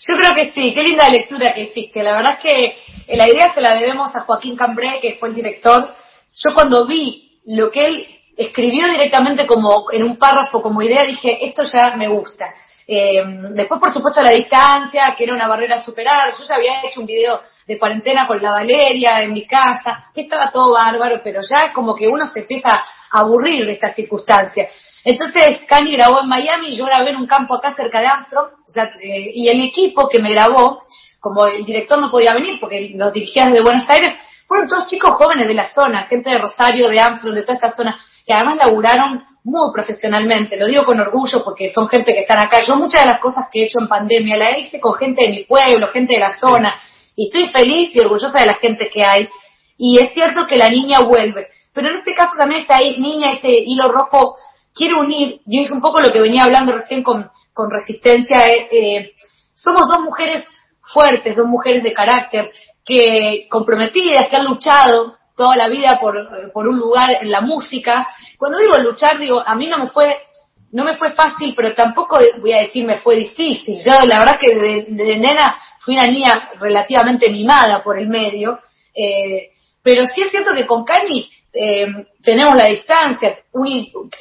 [0.09, 2.03] Yo creo que sí, qué linda lectura que hiciste.
[2.03, 5.35] La verdad es que la idea se la debemos a Joaquín Cambré, que fue el
[5.35, 5.95] director.
[6.35, 11.45] Yo cuando vi lo que él escribió directamente como en un párrafo como idea, dije,
[11.45, 12.53] esto ya me gusta.
[12.87, 16.31] Eh, después, por supuesto, la distancia, que era una barrera a superar.
[16.37, 20.23] Yo ya había hecho un video de cuarentena con la Valeria en mi casa, que
[20.23, 24.69] estaba todo bárbaro, pero ya como que uno se empieza a aburrir de esta circunstancia.
[25.05, 28.49] Entonces, Kanye grabó en Miami, yo grabé en un campo acá cerca de Armstrong,
[29.01, 30.83] eh, y el equipo que me grabó,
[31.19, 34.15] como el director no podía venir porque los dirigía desde Buenos Aires,
[34.47, 37.73] fueron todos chicos jóvenes de la zona, gente de Rosario, de Armstrong, de toda esta
[37.73, 42.41] zona, que además laburaron muy profesionalmente, lo digo con orgullo porque son gente que están
[42.41, 42.59] acá.
[42.67, 45.31] Yo muchas de las cosas que he hecho en pandemia la hice con gente de
[45.31, 46.75] mi pueblo, gente de la zona,
[47.17, 49.29] y estoy feliz y orgullosa de la gente que hay.
[49.79, 53.51] Y es cierto que la niña vuelve, pero en este caso también esta niña, este
[53.51, 54.37] hilo rojo
[54.75, 58.69] quiero unir, y es un poco lo que venía hablando recién con, con Resistencia, eh,
[58.71, 59.13] eh,
[59.53, 60.45] somos dos mujeres
[60.93, 62.51] fuertes, dos mujeres de carácter,
[62.85, 68.09] que comprometidas, que han luchado toda la vida por, por un lugar en la música.
[68.37, 70.17] Cuando digo luchar, digo, a mí no me fue
[70.73, 73.77] no me fue fácil, pero tampoco voy a decir me fue difícil.
[73.77, 78.61] Yo la verdad que de, nena fui una niña relativamente mimada por el medio,
[78.95, 79.51] eh,
[79.83, 81.87] pero sí es cierto que con Cani eh,
[82.23, 83.39] tenemos la distancia,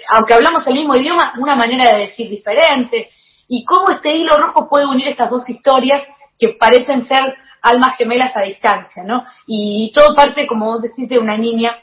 [0.10, 3.10] aunque hablamos el mismo idioma, una manera de decir diferente,
[3.48, 6.04] y cómo este hilo rojo puede unir estas dos historias
[6.38, 7.24] que parecen ser
[7.62, 9.26] almas gemelas a distancia, ¿no?
[9.48, 11.78] Y todo parte, como vos decís, de una niña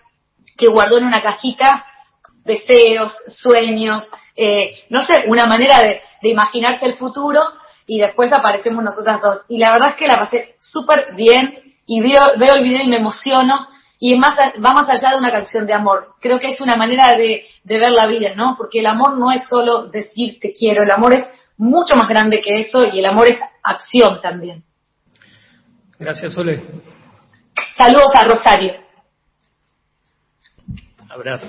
[0.56, 1.84] que guardó en una cajita
[2.44, 7.40] deseos, sueños, eh, no sé, una manera de, imaginarse el futuro
[7.86, 9.42] y después aparecemos nosotras dos.
[9.48, 12.88] Y la verdad es que la pasé súper bien y veo, veo el video y
[12.88, 16.14] me emociono y más, va más allá de una canción de amor.
[16.20, 18.54] Creo que es una manera de, ver la vida, ¿no?
[18.56, 22.40] Porque el amor no es solo decir te quiero, el amor es mucho más grande
[22.42, 24.62] que eso y el amor es acción también.
[25.98, 26.62] Gracias, Sole.
[27.76, 28.74] Saludos a Rosario.
[31.08, 31.46] Abrazo.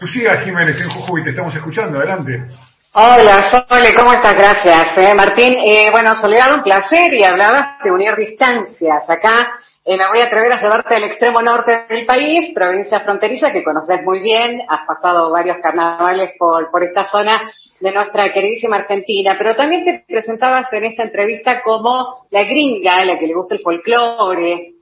[0.00, 2.48] Lucía Jiménez en Jujuy, te estamos escuchando, adelante.
[2.94, 4.34] Hola, Sole, ¿cómo estás?
[4.34, 5.52] Gracias, eh, Martín.
[5.62, 9.08] Eh, bueno, Soledad, un placer y hablabas de unir distancias.
[9.10, 13.52] Acá eh, me voy a atrever a llevarte al extremo norte del país, provincia fronteriza
[13.52, 18.76] que conoces muy bien, has pasado varios carnavales por, por esta zona de nuestra queridísima
[18.76, 23.56] Argentina, pero también te presentabas en esta entrevista como la gringa, la que le gusta
[23.56, 24.72] el folclore,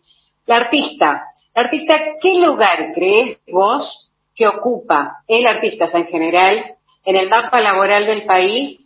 [0.46, 1.24] la artista.
[1.56, 6.75] La artista, ¿qué lugar crees vos que ocupa el artista en general
[7.06, 8.80] en el mapa laboral del país,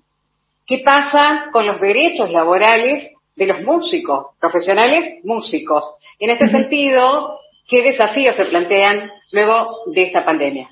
[0.67, 5.97] ¿qué pasa con los derechos laborales de los músicos, profesionales músicos?
[6.19, 10.69] En este sentido, ¿qué desafíos se plantean luego de esta pandemia?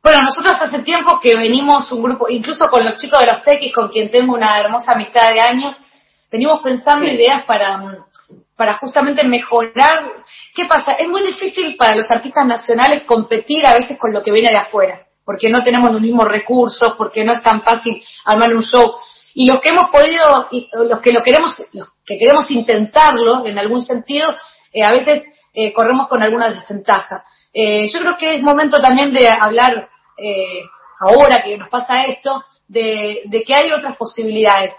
[0.00, 3.74] Bueno, nosotros hace tiempo que venimos un grupo, incluso con los chicos de los tequis,
[3.74, 5.76] con quien tengo una hermosa amistad de años,
[6.30, 8.06] venimos pensando ideas para,
[8.54, 10.12] para justamente mejorar.
[10.54, 10.92] ¿Qué pasa?
[10.92, 14.60] Es muy difícil para los artistas nacionales competir a veces con lo que viene de
[14.60, 18.94] afuera, porque no tenemos los mismos recursos, porque no es tan fácil armar un show.
[19.34, 20.48] Y los que hemos podido,
[20.88, 24.34] los que lo queremos, los que queremos intentarlo en algún sentido,
[24.72, 27.24] eh, a veces eh, corremos con alguna desventaja.
[27.52, 29.88] Eh, yo creo que es momento también de hablar,
[31.00, 34.74] ahora que nos pasa esto, de, que hay otras posibilidades.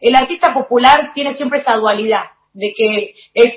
[0.00, 3.52] El artista popular tiene siempre esa dualidad, de que es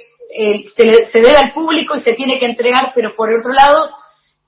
[0.75, 3.89] se, se debe al público y se tiene que entregar, pero por otro lado,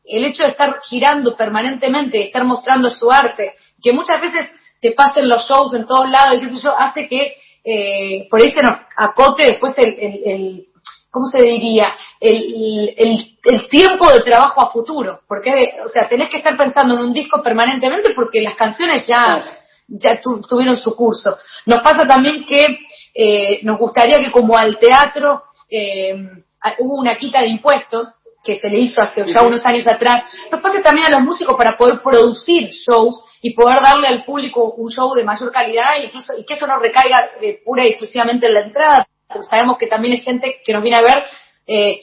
[0.10, 4.92] el hecho de estar girando permanentemente, de estar mostrando su arte, que muchas veces te
[4.92, 8.50] pasen los shows en todos lados y qué sé yo, hace que eh, por ahí
[8.52, 10.66] se nos acote después el, el,
[11.12, 11.96] ¿cómo se diría?
[12.20, 17.02] El, el, tiempo de trabajo a futuro, porque, o sea, tenés que estar pensando en
[17.02, 19.44] un disco permanentemente porque las canciones ya,
[19.88, 21.38] ya tuvieron su curso.
[21.66, 22.66] Nos pasa también que
[23.14, 26.16] eh, nos gustaría que como al teatro eh,
[26.80, 28.10] hubo una quita de impuestos,
[28.48, 31.58] que se le hizo hace ya unos años atrás, nos pasa también a los músicos
[31.58, 36.32] para poder producir shows y poder darle al público un show de mayor calidad incluso,
[36.38, 39.88] y que eso no recaiga de pura y exclusivamente en la entrada, porque sabemos que
[39.88, 41.16] también hay gente que nos viene a ver
[41.68, 42.00] eh,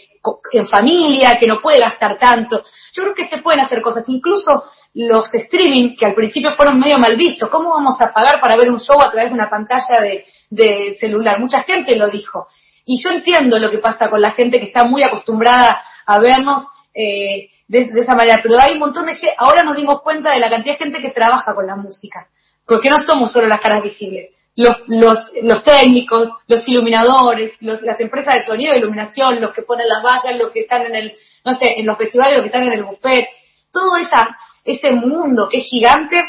[0.53, 2.63] en familia, que no puede gastar tanto.
[2.93, 6.99] Yo creo que se pueden hacer cosas, incluso los streaming, que al principio fueron medio
[6.99, 10.03] mal vistos, ¿cómo vamos a pagar para ver un show a través de una pantalla
[10.03, 11.41] de, de celular?
[11.41, 12.47] Mucha gente lo dijo.
[12.85, 16.67] Y yo entiendo lo que pasa con la gente que está muy acostumbrada a vernos
[16.95, 20.39] eh, de, esa manera, pero hay un montón de gente, ahora nos dimos cuenta de
[20.39, 22.29] la cantidad de gente que trabaja con la música,
[22.67, 24.31] porque no somos solo las caras visibles.
[24.57, 29.89] Los, los, los técnicos, los iluminadores, las empresas de sonido e iluminación, los que ponen
[29.89, 32.63] las vallas, los que están en el, no sé, en los festivales, los que están
[32.63, 33.27] en el buffet,
[33.73, 36.23] todo esa, ese mundo que es gigante,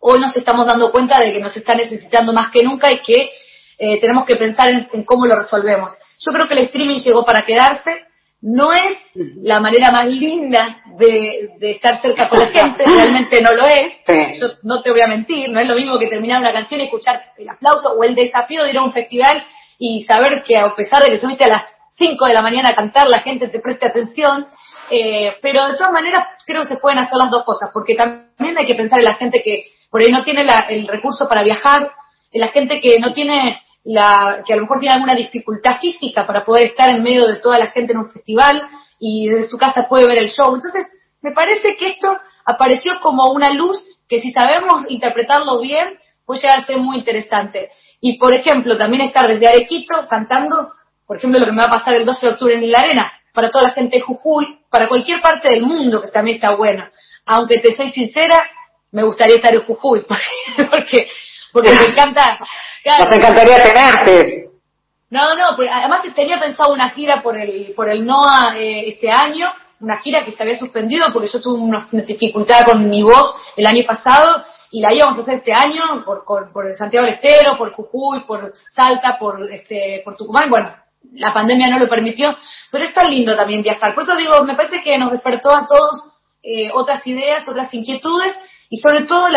[0.00, 3.30] hoy nos estamos dando cuenta de que nos está necesitando más que nunca y que
[3.78, 5.92] eh, tenemos que pensar en, cómo lo resolvemos.
[6.18, 8.04] Yo creo que el streaming llegó para quedarse,
[8.44, 13.66] no es la manera más linda de, estar cerca con la gente, realmente no lo
[13.66, 16.80] es, yo no te voy a mentir, no es lo mismo que terminar una canción
[16.80, 19.42] y escuchar el aplauso o el desafío de ir a un festival
[19.78, 22.74] y saber que a pesar de que subiste a las 5 de la mañana a
[22.74, 24.46] cantar, la gente te preste atención,
[24.90, 28.58] eh, pero de todas maneras creo que se pueden hacer las dos cosas, porque también
[28.58, 31.90] hay que pensar en la gente que por ahí no tiene el recurso para viajar,
[32.30, 36.26] en la gente que no tiene la, que a lo mejor tiene alguna dificultad física
[36.26, 38.62] para poder estar en medio de toda la gente en un festival
[38.98, 40.54] y desde su casa puede ver el show.
[40.54, 40.86] Entonces,
[41.20, 46.58] me parece que esto apareció como una luz que si sabemos interpretarlo bien, puede llegar
[46.58, 47.70] a ser muy interesante.
[48.00, 50.72] Y, por ejemplo, también estar desde Arequito cantando,
[51.06, 53.12] por ejemplo, lo que me va a pasar el 12 de octubre en la arena,
[53.32, 56.84] para toda la gente de Jujuy, para cualquier parte del mundo, que también está bueno.
[57.26, 58.48] Aunque te soy sincera,
[58.92, 61.06] me gustaría estar en Jujuy, porque porque
[61.62, 62.38] me encanta.
[62.98, 64.50] Nos encantaría tenerte.
[65.10, 69.48] No, no, además tenía pensado una gira por el, por el NOA eh, este año,
[69.78, 73.66] una gira que se había suspendido porque yo tuve una, dificultad con mi voz el
[73.66, 77.56] año pasado y la íbamos a hacer este año por, por, por Santiago del Estero,
[77.56, 80.50] por Jujuy, por Salta, por, este, por Tucumán.
[80.50, 80.74] Bueno,
[81.12, 82.36] la pandemia no lo permitió,
[82.72, 83.94] pero es tan lindo también viajar.
[83.94, 86.10] Por eso digo, me parece que nos despertó a todos
[86.42, 88.34] eh, otras ideas, otras inquietudes
[88.74, 89.28] y sobre todo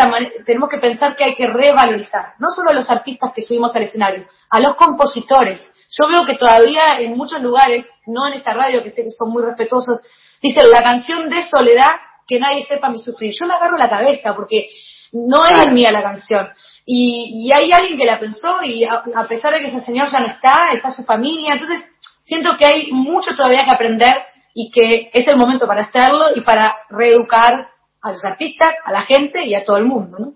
[0.44, 3.84] tenemos que pensar que hay que revalorizar, no solo a los artistas que subimos al
[3.84, 5.64] escenario, a los compositores.
[5.96, 9.30] Yo veo que todavía en muchos lugares, no en esta radio, que sé que son
[9.30, 10.00] muy respetuosos,
[10.42, 13.32] dicen la canción de soledad que nadie sepa mi sufrir.
[13.40, 14.70] Yo me agarro la cabeza porque
[15.12, 16.48] no es mía la canción.
[16.84, 20.18] Y, hay alguien que la pensó y a, a, pesar de que ese señor ya
[20.18, 21.52] no está, está su familia.
[21.52, 21.80] Entonces,
[22.24, 24.14] siento que hay mucho todavía que aprender
[24.52, 27.68] y que es el momento para hacerlo y para reeducar
[28.08, 30.32] a los artistas, a la gente y a todo el mundo, ¿no?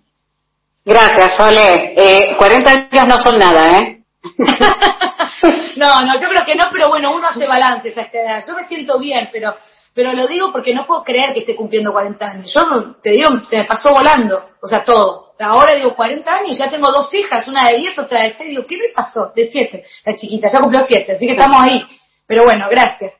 [0.84, 1.94] Gracias, Sole.
[1.96, 4.02] Eh, 40 años no son nada, ¿eh?
[5.76, 8.44] no, no, yo creo que no, pero bueno, uno hace balances a esta edad.
[8.46, 9.54] Yo me siento bien, pero
[9.94, 12.52] pero lo digo porque no puedo creer que esté cumpliendo 40 años.
[12.52, 15.34] Yo te digo, se me pasó volando, o sea, todo.
[15.38, 18.50] Ahora digo 40 años, ya tengo dos hijas, una de 10, otra de 6.
[18.50, 19.32] Digo, ¿qué me pasó?
[19.34, 21.84] De 7, la chiquita, ya cumplió 7, así que estamos ahí.
[22.26, 23.12] Pero bueno, gracias.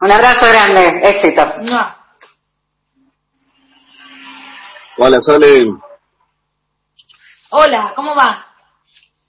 [0.00, 1.44] Un abrazo grande, éxito.
[1.62, 2.03] No.
[4.96, 5.74] Hola, Sole.
[7.50, 8.46] Hola, ¿cómo va?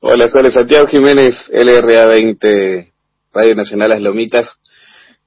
[0.02, 0.52] Hola, Sole.
[0.52, 2.92] Santiago Jiménez, LRA20,
[3.34, 4.60] Radio Nacional Las Lomitas.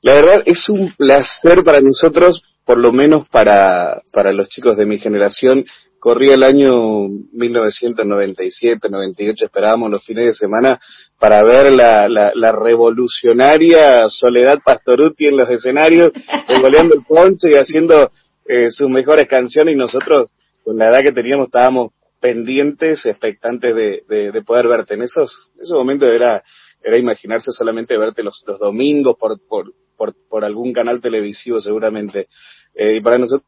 [0.00, 4.86] La verdad es un placer para nosotros, por lo menos para, para los chicos de
[4.86, 5.64] mi generación.
[5.98, 10.78] Corría el año 1997, 98, esperábamos los fines de semana
[11.18, 16.12] para ver la, la, revolucionaria Soledad Pastoruti en los escenarios,
[16.62, 18.12] goleando el poncho y haciendo
[18.48, 20.30] eh, sus mejores canciones y nosotros
[20.64, 24.94] con la edad que teníamos estábamos pendientes, expectantes de, de, poder verte.
[24.94, 26.42] En esos, esos momentos era,
[26.82, 32.28] era imaginarse solamente verte los, domingos por, por, por, por algún canal televisivo seguramente.
[32.74, 33.44] Eh, y para nosotros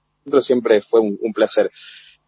[0.47, 1.71] siempre fue un, placer.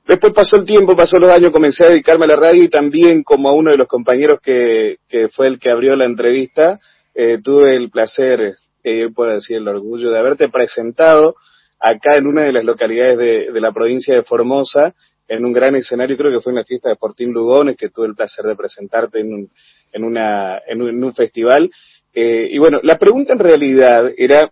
[0.07, 3.23] Después pasó el tiempo, pasó los años, comencé a dedicarme a la radio y también
[3.23, 6.81] como a uno de los compañeros que, que fue el que abrió la entrevista,
[7.15, 11.37] eh, tuve el placer, eh, puedo decir el orgullo de haberte presentado
[11.83, 14.95] acá en una de las localidades de, de, la provincia de Formosa,
[15.27, 18.07] en un gran escenario, creo que fue en la fiesta de Portín Lugones, que tuve
[18.07, 19.51] el placer de presentarte en un,
[19.93, 21.71] en una, en un, festival.
[22.15, 24.49] Eh, y bueno, la pregunta en realidad era,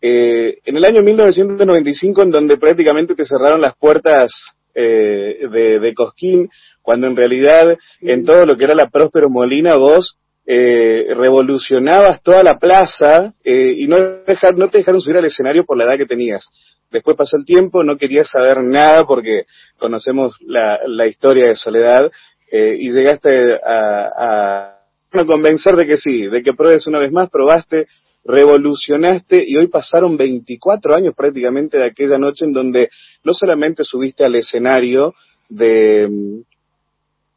[0.00, 4.32] eh, en el año 1995, en donde prácticamente te cerraron las puertas
[4.74, 6.48] eh, de, de, Cosquín,
[6.80, 10.16] cuando en realidad en todo lo que era la Próspero Molina vos
[10.52, 15.64] eh, revolucionabas toda la plaza eh, y no, dejar, no te dejaron subir al escenario
[15.64, 16.44] por la edad que tenías.
[16.90, 19.44] Después pasó el tiempo, no querías saber nada porque
[19.78, 22.10] conocemos la, historia de Soledad
[22.50, 24.76] eh, y llegaste a,
[25.12, 27.86] a, convencer de que sí, de que pruebes una vez más, probaste,
[28.24, 32.90] revolucionaste y hoy pasaron 24 años prácticamente de aquella noche en donde
[33.24, 35.14] no solamente subiste al escenario
[35.48, 36.08] de,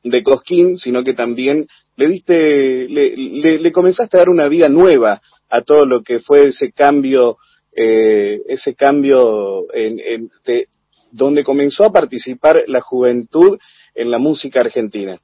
[0.03, 3.15] de Cosquín, sino que también le diste, le,
[3.59, 7.37] le, comenzaste a dar una vida nueva a todo lo que fue ese cambio,
[7.75, 10.67] eh, ese cambio en, en de,
[11.11, 13.57] donde comenzó a participar la juventud
[13.93, 15.19] en la música argentina.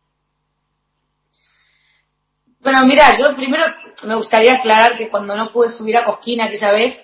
[2.61, 3.63] Bueno, mira, yo primero
[4.03, 6.97] me gustaría aclarar que cuando no pude subir a Cosquín aquella vez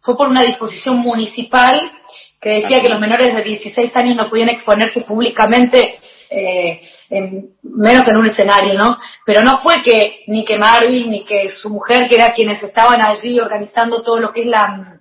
[0.00, 1.92] fue por una disposición municipal
[2.40, 5.98] que decía que los menores de 16 años no podían exponerse públicamente
[6.30, 8.96] eh, en, menos en un escenario, ¿no?
[9.26, 13.02] Pero no fue que ni que Marvin ni que su mujer, que era quienes estaban
[13.02, 15.00] allí organizando todo lo que es la,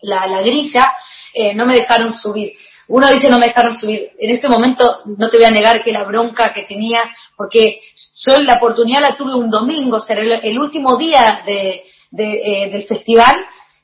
[0.00, 0.92] la, grilla,
[1.32, 2.52] eh, no me dejaron subir.
[2.88, 4.10] Uno dice no me dejaron subir.
[4.18, 7.02] En este momento no te voy a negar que la bronca que tenía,
[7.36, 7.78] porque
[8.26, 11.84] yo la oportunidad la tuve un domingo, ser el, último día de,
[12.18, 13.34] eh, del festival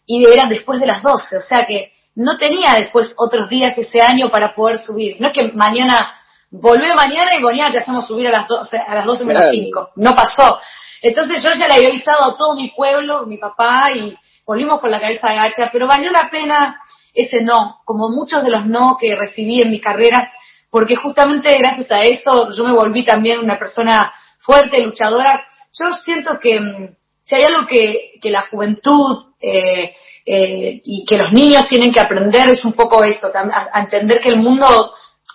[0.07, 4.03] y eran después de las 12, o sea que no tenía después otros días ese
[4.03, 5.17] año para poder subir.
[5.21, 6.20] No es que mañana
[6.51, 9.91] volvé mañana y mañana te hacemos subir a las 12, a las 12 menos 5.
[9.97, 10.59] No pasó.
[11.03, 14.91] Entonces yo ya le había avisado a todo mi pueblo, mi papá, y volvimos con
[14.91, 16.81] la cabeza agacha, pero valió la pena
[17.15, 20.31] ese no, como muchos de los no que recibí en mi carrera,
[20.71, 25.43] porque justamente gracias a eso yo me volví también una persona fuerte, luchadora.
[25.79, 29.93] Yo siento que mm, si hay algo que, que la juventud eh,
[30.27, 34.29] eh, y que los niños tienen que aprender es un poco eso, a entender que
[34.29, 34.93] el mundo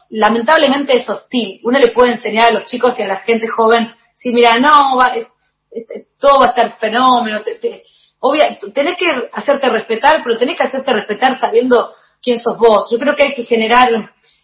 [0.10, 1.60] lamentablemente es hostil.
[1.64, 4.98] Uno le puede enseñar a los chicos y a la gente joven, si mira, no,
[4.98, 5.14] va,
[6.20, 7.84] todo va a estar fenómeno, te,
[8.20, 11.92] obvia, tenés que hacerte respetar, pero tenés que hacerte respetar sabiendo
[12.22, 12.90] quién sos vos.
[12.92, 13.90] Yo creo que hay que generar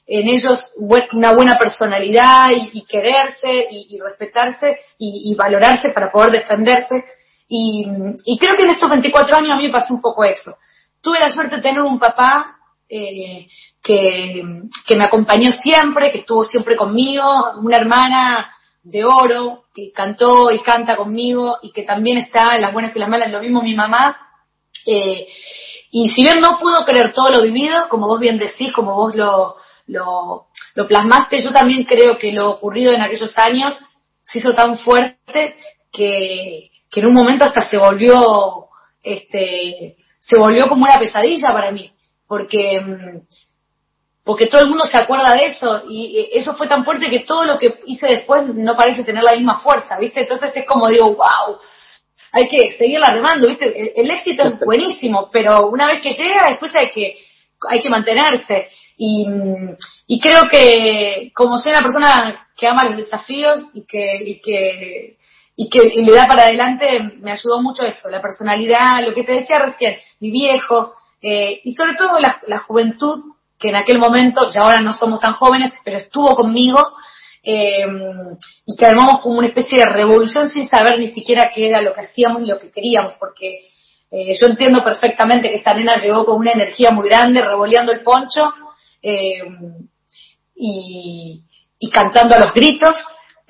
[0.06, 6.95] en ellos una buena personalidad y, quererse y, respetarse y, valorarse para poder defenderse.
[7.47, 7.86] Y,
[8.26, 10.56] y creo que en estos 24 años a mí me pasó un poco eso.
[11.02, 12.58] Tuve la suerte de tener un papá
[12.93, 13.47] eh,
[13.82, 14.44] que,
[14.86, 17.24] que me acompañó siempre, que estuvo siempre conmigo,
[17.62, 22.74] una hermana de oro, que cantó y canta conmigo y que también está en las
[22.74, 24.17] buenas y las malas, lo mismo mi mamá.
[24.86, 25.28] Eh,
[25.91, 29.15] y si bien no puedo creer todo lo vivido, como vos bien decís, como vos
[29.15, 33.78] lo, lo, lo plasmaste, yo también creo que lo ocurrido en aquellos años
[34.24, 35.56] se hizo tan fuerte
[35.91, 38.20] que, que en un momento hasta se volvió,
[39.04, 41.91] este, se volvió como una pesadilla para mí
[42.32, 43.28] porque mm,
[44.23, 47.43] porque todo el mundo se acuerda de eso y eso fue tan fuerte que todo
[47.43, 50.21] lo que hice después no parece tener la misma fuerza, ¿viste?
[50.21, 51.57] Entonces es como digo, wow,
[52.31, 53.99] hay que seguirla remando, ¿viste?
[53.99, 57.15] El, éxito es buenísimo, pero una vez que llega, después hay que
[57.69, 59.27] hay que mantenerse y,
[60.07, 65.17] y creo que como soy una persona que ama los desafíos y que y que
[65.55, 66.88] y que le da para adelante,
[67.19, 71.73] me ayudó mucho eso, la personalidad, lo que te decía recién, mi viejo, eh, y
[71.73, 73.19] sobre todo la, juventud,
[73.62, 76.80] que en aquel momento, ya ahora no somos tan jóvenes, pero estuvo conmigo,
[77.43, 77.86] eh,
[78.65, 81.93] y que armamos como una especie de revolución sin saber ni siquiera qué era lo
[81.93, 83.59] que hacíamos y lo que queríamos, porque
[84.12, 88.01] eh, yo entiendo perfectamente que esta nena llegó con una energía muy grande, revoleando el
[88.01, 88.41] poncho
[90.55, 91.43] y,
[91.80, 92.95] y cantando a los gritos,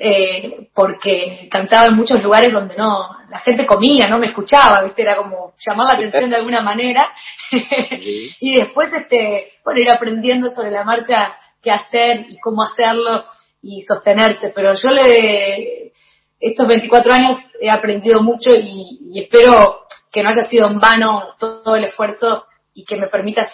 [0.03, 5.03] eh, porque cantaba en muchos lugares donde no, la gente comía, no me escuchaba, ¿viste?
[5.03, 7.07] Era como llamar la atención de alguna manera.
[8.39, 13.25] y después, este, bueno, ir aprendiendo sobre la marcha qué hacer y cómo hacerlo
[13.61, 14.51] y sostenerse.
[14.55, 15.93] Pero yo le,
[16.39, 19.81] estos 24 años he aprendido mucho y, espero
[20.11, 23.47] que no haya sido en vano todo el esfuerzo y que me permita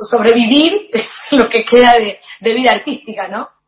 [0.00, 0.88] sobrevivir
[1.32, 1.92] lo que queda
[2.40, 3.59] de vida artística, ¿no?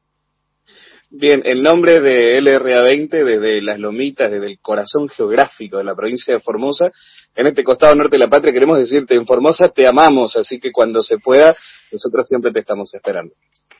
[1.14, 6.32] Bien, el nombre de LRA20 desde las lomitas, desde el corazón geográfico de la provincia
[6.32, 6.90] de Formosa,
[7.36, 10.72] en este costado norte de la patria, queremos decirte, en Formosa te amamos, así que
[10.72, 11.54] cuando se pueda,
[11.92, 13.34] nosotros siempre te estamos esperando.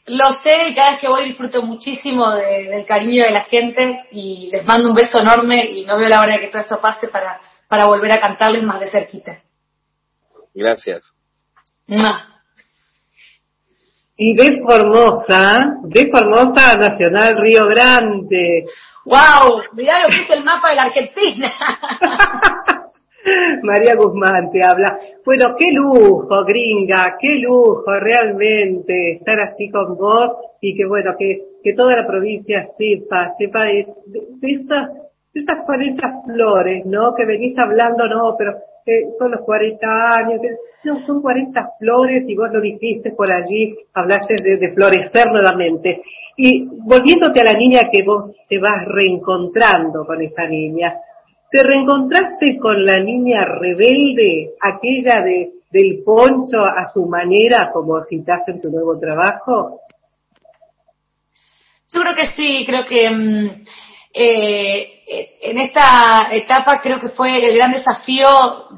[0.04, 4.50] Lo sé y cada vez que voy disfruto muchísimo del cariño de la gente y
[4.52, 7.08] les mando un beso enorme y no veo la hora de que todo esto pase
[7.08, 9.40] para, para volver a cantarles más de cerquita.
[10.52, 11.14] Gracias.
[14.24, 18.62] Y de Formosa, de Formosa Nacional Río Grande.
[19.04, 19.62] ¡Wow!
[19.72, 21.50] Mirá lo que es el mapa de la Argentina.
[23.64, 24.96] María Guzmán te habla.
[25.26, 31.40] Bueno, qué lujo, gringa, qué lujo realmente estar así con vos y que bueno, que,
[31.60, 34.88] que toda la provincia sepa, sepa de, de, estas,
[35.34, 37.12] de estas 40 flores, ¿no?
[37.16, 38.54] Que venís hablando, no, pero
[38.84, 40.40] eh, son los 40 años,
[40.84, 46.02] no, son 40 flores y vos lo dijiste por allí, hablaste de, florecer nuevamente.
[46.36, 50.94] Y volviéndote a la niña que vos te vas reencontrando con esa niña,
[51.50, 58.52] ¿te reencontraste con la niña rebelde, aquella de, del poncho a su manera, como citaste
[58.52, 59.80] en tu nuevo trabajo?
[61.92, 63.64] Yo creo que sí, creo que mm,
[64.14, 68.28] eh, en esta etapa creo que fue el gran desafío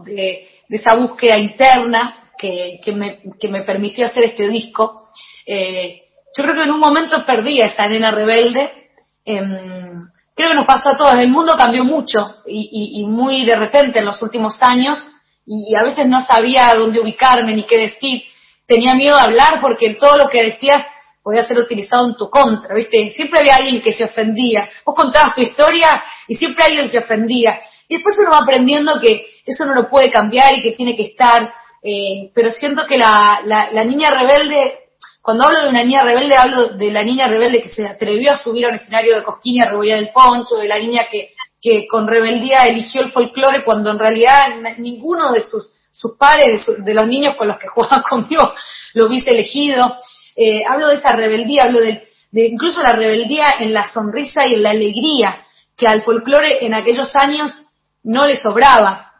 [0.04, 5.06] de, esa búsqueda interna que, me, que, me, permitió hacer este disco.
[5.46, 6.02] Eh,
[6.36, 8.90] yo creo que en un momento perdí a esa nena rebelde.
[9.24, 10.00] Em,
[10.34, 11.14] creo que nos pasó a todos.
[11.14, 14.98] El mundo cambió mucho y, y, muy de repente en los últimos años
[15.46, 18.22] y, a veces no sabía dónde ubicarme ni qué decir.
[18.66, 20.84] Tenía miedo de hablar porque todo lo que decías
[21.24, 23.10] podía ser utilizado en tu contra, ¿viste?
[23.16, 24.68] Siempre había alguien que se ofendía.
[24.84, 27.58] Vos contabas tu historia y siempre alguien se ofendía.
[27.88, 31.04] Y después uno va aprendiendo que eso no lo puede cambiar y que tiene que
[31.04, 31.50] estar.
[31.82, 34.80] Eh, pero siento que la, la, niña rebelde,
[35.22, 38.36] cuando hablo de una niña rebelde, hablo de la niña rebelde que se atrevió a
[38.36, 41.32] subir a un escenario de Cosquín y a rebollar el poncho, de la niña que,
[41.58, 46.82] que con rebeldía eligió el folclore cuando en realidad ninguno de sus, sus pares, de,
[46.82, 48.52] de los niños con los que jugaba conmigo,
[48.92, 49.96] lo hubiese elegido.
[50.36, 54.62] Eh, hablo de esa rebeldía, hablo de, incluso la rebeldía en la sonrisa y en
[54.62, 55.44] la alegría
[55.76, 57.62] que al folclore en aquellos años
[58.02, 59.12] no le sobraba,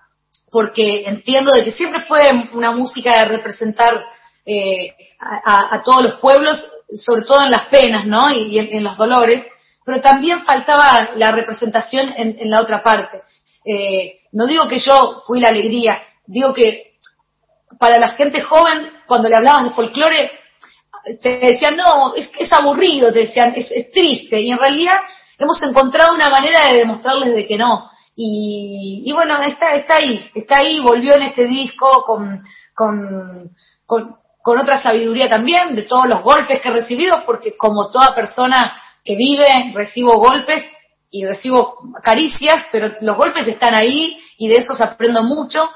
[0.51, 2.21] porque entiendo de que siempre fue
[2.53, 4.05] una música de representar
[4.47, 6.63] eh, a, todos los pueblos,
[6.95, 8.31] sobre todo en las penas, ¿no?
[8.31, 9.45] Y, en, los dolores,
[9.85, 13.23] pero también faltaba la representación en, la otra parte.
[13.65, 16.95] Eh, no digo que yo fui la alegría, digo que
[17.79, 20.31] para la gente joven, cuando le hablaban de folclore,
[21.21, 24.97] te decían, no, es, es aburrido, te decían, es, triste, y en realidad
[25.39, 27.91] hemos encontrado una manera de demostrarles de que no.
[28.17, 32.45] Y, y bueno, está, está ahí, está ahí, volvió en este disco con,
[32.75, 33.51] con,
[33.87, 38.81] con, otra sabiduría también, de todos los golpes que he recibido, porque como toda persona
[39.05, 40.65] que vive, recibo golpes
[41.11, 45.69] y recibo caricias, pero los golpes están ahí y de esos aprendo mucho.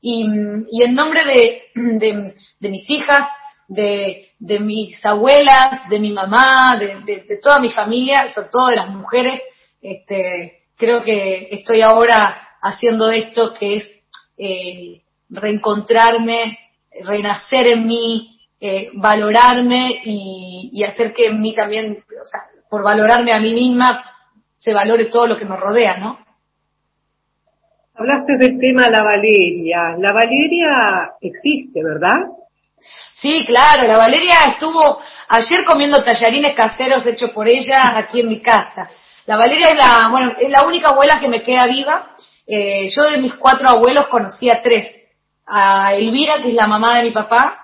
[0.00, 0.26] Y,
[0.70, 3.26] y en nombre de, de mis hijas,
[3.68, 8.76] de, de mis abuelas, de mi mamá, de, de, toda mi familia, sobre todo de
[8.76, 9.40] las mujeres,
[9.80, 13.84] este, creo que estoy ahora haciendo esto que es
[14.38, 16.58] eh, reencontrarme,
[17.06, 22.40] renacer en mí, eh, valorarme y, y, hacer que en mí también, o sea,
[22.70, 24.04] por valorarme a mí misma,
[24.56, 26.18] se valore todo lo que nos rodea, ¿no?
[27.96, 29.96] Hablaste del tema la Valeria.
[29.98, 32.26] La Valeria existe, ¿verdad?
[33.14, 38.40] Sí, claro, la Valeria estuvo ayer comiendo tallarines caseros hechos por ella aquí en mi
[38.40, 38.88] casa.
[39.26, 42.10] La Valeria es la, bueno, es la única abuela que me queda viva.
[42.46, 44.86] Eh, yo de mis cuatro abuelos conocí a tres.
[45.46, 47.58] A Elvira, que es la mamá de mi papá,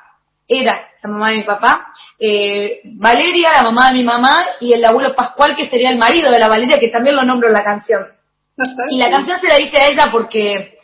[0.46, 4.84] era la mamá de mi papá, eh, Valeria, la mamá de mi mamá, y el
[4.84, 7.64] abuelo Pascual, que sería el marido de la Valeria, que también lo nombro en la
[7.64, 8.06] canción.
[8.90, 10.76] Y la canción se la dice a ella porque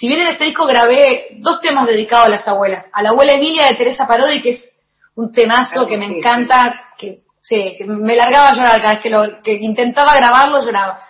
[0.00, 3.32] si bien en este disco grabé dos temas dedicados a las abuelas, a la abuela
[3.32, 4.72] Emilia de Teresa Parodi, que es
[5.14, 9.10] un temazo que me encanta, que, sí, que me largaba a llorar cada vez que,
[9.10, 11.02] lo, que intentaba grabarlo, lloraba.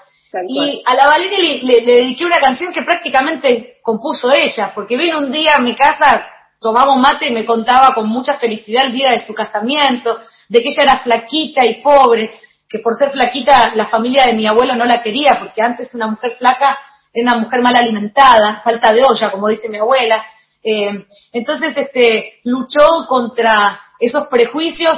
[0.48, 5.30] Y a la Valeria le, dediqué una canción que prácticamente compuso ella, porque vino un
[5.30, 6.26] día a mi casa,
[6.58, 10.18] tomamos mate y me contaba con mucha felicidad el día de su casamiento,
[10.48, 12.28] de que ella era flaquita y pobre,
[12.68, 16.08] que por ser flaquita la familia de mi abuelo no la quería, porque antes una
[16.08, 16.76] mujer flaca
[17.12, 20.24] era una mujer mal alimentada, falta de olla, como dice mi abuela.
[20.62, 24.92] Eh, entonces, este, luchó contra esos prejuicios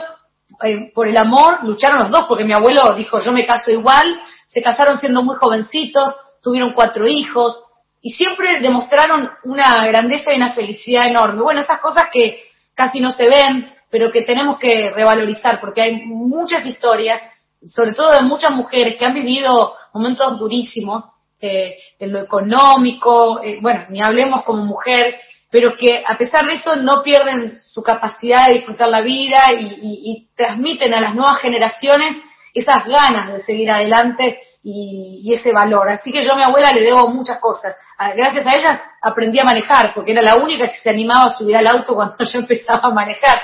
[0.62, 4.20] eh, por el amor, lucharon los dos, porque mi abuelo dijo, yo me caso igual,
[4.46, 7.62] se casaron siendo muy jovencitos, tuvieron cuatro hijos,
[8.00, 11.42] y siempre demostraron una grandeza y una felicidad enorme.
[11.42, 12.40] Bueno, esas cosas que
[12.74, 17.22] casi no se ven, pero que tenemos que revalorizar, porque hay muchas historias
[17.66, 21.04] sobre todo de muchas mujeres que han vivido momentos durísimos
[21.42, 25.16] eh, en lo económico, eh, bueno, ni hablemos como mujer,
[25.50, 30.28] pero que a pesar de eso no pierden su capacidad de disfrutar la vida y,
[30.36, 32.16] transmiten a las nuevas generaciones
[32.54, 35.88] esas ganas de seguir adelante y, ese valor.
[35.88, 37.74] Así que yo a mi abuela le debo muchas cosas.
[38.16, 41.56] Gracias a ella aprendí a manejar, porque era la única que se animaba a subir
[41.56, 43.42] al auto cuando yo empezaba a manejar.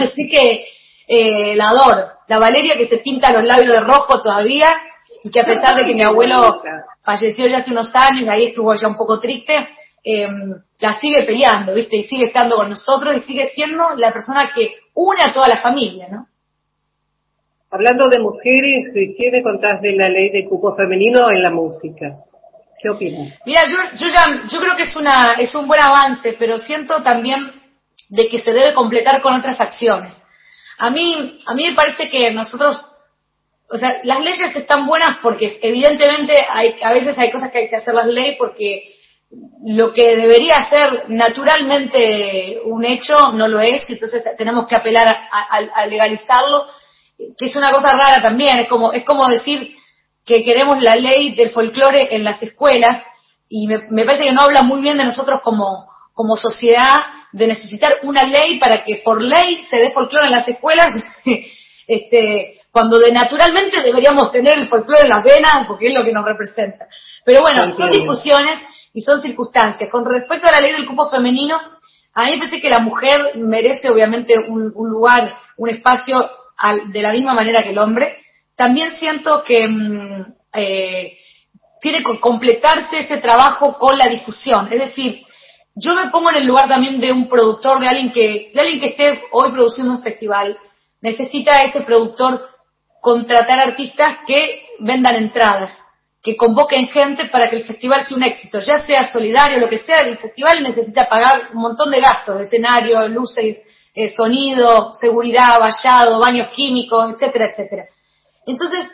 [0.00, 0.66] Así que
[1.06, 2.08] eh, la adoro.
[2.26, 4.82] La Valeria que se pinta los labios de rojo todavía
[5.26, 6.62] y que a pesar de que mi abuelo
[7.02, 9.54] falleció ya hace unos años y ahí estuvo ya un poco triste,
[10.04, 10.28] eh,
[10.78, 11.96] la sigue peleando, ¿viste?
[11.96, 15.56] Y sigue estando con nosotros y sigue siendo la persona que une a toda la
[15.56, 16.28] familia, ¿no?
[17.72, 22.18] Hablando de mujeres, ¿qué me contás de la ley de cupo femenino en la música?
[22.80, 23.34] ¿Qué opinas?
[23.44, 27.02] Mira, yo, yo, ya, yo creo que es, una, es un buen avance, pero siento
[27.02, 27.50] también
[28.08, 30.16] de que se debe completar con otras acciones.
[30.78, 32.80] A mí, a mí me parece que nosotros,
[33.68, 37.68] o sea, las leyes están buenas porque evidentemente hay, a veces hay cosas que hay
[37.68, 38.84] que hacer las leyes porque
[39.64, 45.86] lo que debería ser naturalmente un hecho no lo es, entonces tenemos que apelar a,
[45.86, 46.66] legalizarlo,
[47.18, 49.74] que es una cosa rara también, es como, es como decir
[50.24, 53.02] que queremos la ley del folclore en las escuelas
[53.48, 57.00] y me, me parece que no habla muy bien de nosotros como, como sociedad
[57.32, 60.92] de necesitar una ley para que por ley se dé folclore en las escuelas,
[61.86, 66.12] este, cuando de naturalmente deberíamos tener el folclore en las venas porque es lo que
[66.12, 66.86] nos representa.
[67.24, 68.60] Pero bueno, son discusiones
[68.92, 69.88] y son circunstancias.
[69.90, 71.58] Con respecto a la ley del cupo femenino,
[72.12, 76.28] a mí me parece que la mujer merece obviamente un, lugar, un espacio
[76.88, 78.18] de la misma manera que el hombre.
[78.54, 81.16] También siento que mm, eh,
[81.80, 84.68] tiene que completarse ese trabajo con la difusión.
[84.70, 85.22] Es decir,
[85.74, 88.80] yo me pongo en el lugar también de un productor, de alguien que, de alguien
[88.80, 90.58] que esté hoy produciendo un festival.
[91.00, 92.55] Necesita ese productor
[93.00, 95.80] contratar artistas que vendan entradas
[96.26, 99.78] que convoquen gente para que el festival sea un éxito, ya sea solidario, lo que
[99.78, 103.58] sea, el festival necesita pagar un montón de gastos, escenario, luces,
[103.94, 107.84] eh, sonido, seguridad, vallado, baños químicos, etcétera, etcétera.
[108.44, 108.90] Entonces,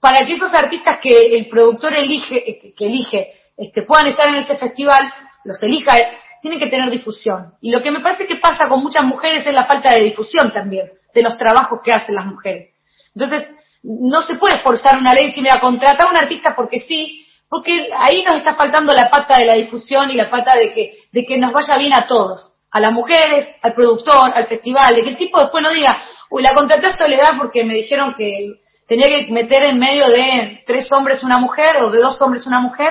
[0.00, 4.36] para que esos artistas que el productor elige, eh, que elige, este, puedan estar en
[4.36, 5.12] ese festival,
[5.44, 5.94] los elija,
[6.40, 7.52] tienen que tener difusión.
[7.60, 10.50] Y lo que me parece que pasa con muchas mujeres es la falta de difusión
[10.50, 12.71] también, de los trabajos que hacen las mujeres.
[13.14, 13.48] Entonces,
[13.82, 16.78] no se puede forzar una ley si me va a contratar a un artista porque
[16.78, 20.72] sí, porque ahí nos está faltando la pata de la difusión y la pata de
[20.72, 24.94] que, de que nos vaya bien a todos, a las mujeres, al productor, al festival,
[24.94, 28.14] de que el tipo después no diga, uy, la contraté a Soledad porque me dijeron
[28.16, 28.54] que
[28.86, 32.60] tenía que meter en medio de tres hombres una mujer o de dos hombres una
[32.60, 32.88] mujer,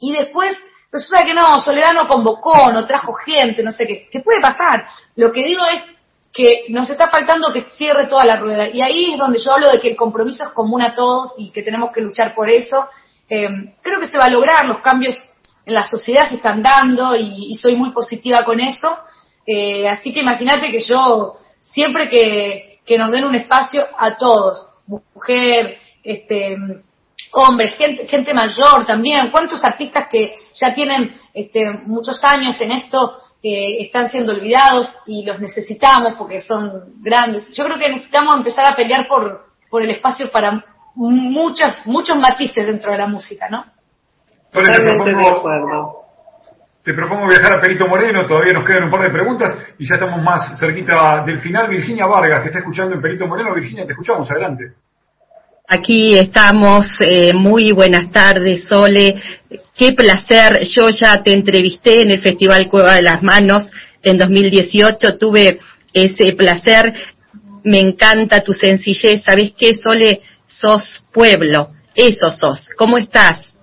[0.00, 0.58] y después
[0.90, 4.86] resulta que no, Soledad no convocó, no trajo gente, no sé qué, ¿qué puede pasar?
[5.14, 5.84] Lo que digo es,
[6.34, 8.68] que nos está faltando que cierre toda la rueda.
[8.68, 11.52] Y ahí es donde yo hablo de que el compromiso es común a todos y
[11.52, 12.76] que tenemos que luchar por eso.
[13.28, 13.48] Eh,
[13.80, 15.16] creo que se va a lograr, los cambios
[15.64, 18.88] en la sociedad se están dando y, soy muy positiva con eso.
[19.46, 24.66] Eh, así que imagínate que yo, siempre que, que nos den un espacio a todos,
[24.88, 26.56] mujer, este,
[27.30, 33.20] hombres, gente, gente mayor también, cuántos artistas que ya tienen este, muchos años en esto
[33.44, 37.44] que están siendo olvidados y los necesitamos porque son grandes.
[37.54, 40.64] Yo creo que necesitamos empezar a pelear por, por el espacio para
[40.94, 43.66] muchos, muchos matices dentro de la música, ¿no?
[44.50, 44.62] te
[44.94, 46.06] propongo,
[46.82, 49.96] te propongo viajar a Perito Moreno, todavía nos quedan un par de preguntas y ya
[49.96, 51.68] estamos más cerquita del final.
[51.68, 53.52] Virginia Vargas, te está escuchando en Perito Moreno.
[53.52, 54.72] Virginia, te escuchamos, adelante.
[55.66, 59.14] Aquí estamos, eh, muy buenas tardes, Sole.
[59.74, 63.70] Qué placer, yo ya te entrevisté en el Festival Cueva de las Manos
[64.02, 65.58] en 2018, tuve
[65.94, 66.92] ese placer,
[67.62, 70.20] me encanta tu sencillez, ¿sabes qué, Sole?
[70.46, 72.68] Sos pueblo, eso sos.
[72.76, 73.56] ¿Cómo estás?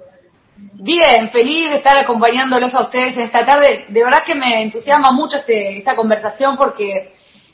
[0.74, 3.86] Bien, feliz de estar acompañándolos a ustedes en esta tarde.
[3.90, 7.12] De verdad que me entusiasma mucho este, esta conversación porque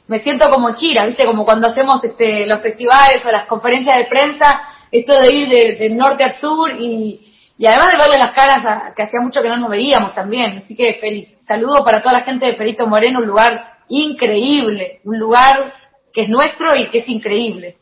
[0.07, 1.25] me siento como gira, ¿viste?
[1.25, 5.89] Como cuando hacemos este, los festivales o las conferencias de prensa, esto de ir de,
[5.89, 7.19] norte a sur y,
[7.65, 10.57] además de verle las caras que hacía mucho que no nos veíamos también.
[10.57, 11.29] Así que feliz.
[11.45, 15.73] Saludo para toda la gente de Perito Moreno, un lugar increíble, un lugar
[16.13, 17.77] que es nuestro y que es increíble.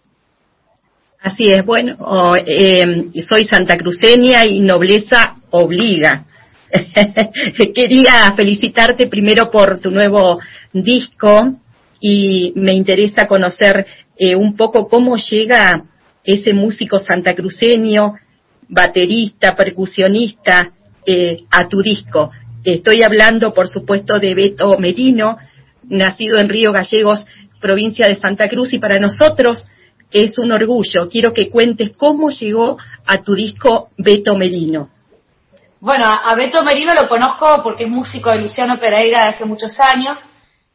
[1.22, 6.26] Así es, bueno, eh, soy santacruceña y nobleza obliga.
[7.74, 10.40] Quería felicitarte primero por tu nuevo
[10.72, 11.56] disco,
[12.08, 13.84] y me interesa conocer
[14.16, 15.72] eh, un poco cómo llega
[16.24, 18.14] ese músico santacruceño,
[18.70, 20.72] baterista, percusionista,
[21.03, 22.30] eh, a tu disco.
[22.64, 25.39] Estoy hablando, por supuesto, de Beto Merino,
[25.89, 27.26] nacido en Río Gallegos,
[27.60, 29.66] provincia de Santa Cruz, y para nosotros
[30.12, 31.10] es un orgullo.
[31.10, 32.78] Quiero que cuentes cómo llegó
[33.08, 34.89] a tu disco Beto Merino.
[35.80, 39.76] Bueno, a Beto Merino lo conozco porque es músico de Luciano Pereira de hace muchos
[39.80, 40.24] años.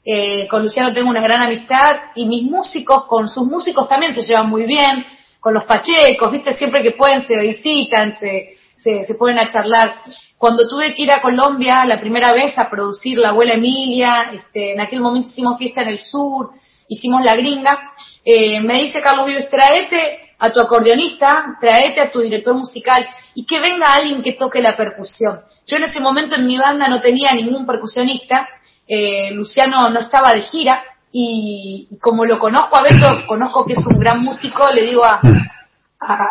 [0.04, 4.22] Eh, con Luciano tengo una gran amistad y mis músicos, con sus músicos también se
[4.22, 5.04] llevan muy bien,
[5.40, 9.96] con los pachecos, viste, siempre que pueden se visitan, se, se, se a charlar.
[10.38, 14.72] Cuando tuve que ir a Colombia la primera vez a producir La Abuela Emilia, este,
[14.72, 16.50] en aquel momento hicimos fiesta en el sur,
[16.88, 17.90] hicimos La Gringa,
[18.24, 23.44] eh, me dice Carlos Vives, traete a tu acordeonista, traete a tu director musical y
[23.44, 25.40] que venga alguien que toque la percusión.
[25.66, 28.48] Yo en ese momento en mi banda no tenía ningún percusionista,
[28.92, 30.82] eh, Luciano no estaba de gira
[31.12, 35.20] y, como lo conozco a Beto, conozco que es un gran músico, le digo a,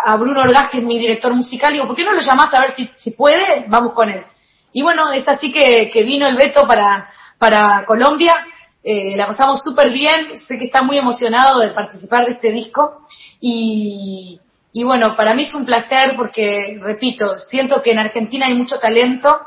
[0.05, 2.59] a, Bruno Orgaz, que es mi director musical, digo, ¿por qué no lo llamás a
[2.59, 3.65] ver si, si puede?
[3.67, 4.25] Vamos con él.
[4.73, 8.35] Y bueno, es así que, que vino el Beto para, para Colombia
[8.83, 13.05] eh, la pasamos súper bien, sé que está muy emocionado de participar de este disco
[13.41, 14.39] y,
[14.73, 18.79] y bueno, para mí es un placer porque, repito, siento que en Argentina hay mucho
[18.79, 19.37] talento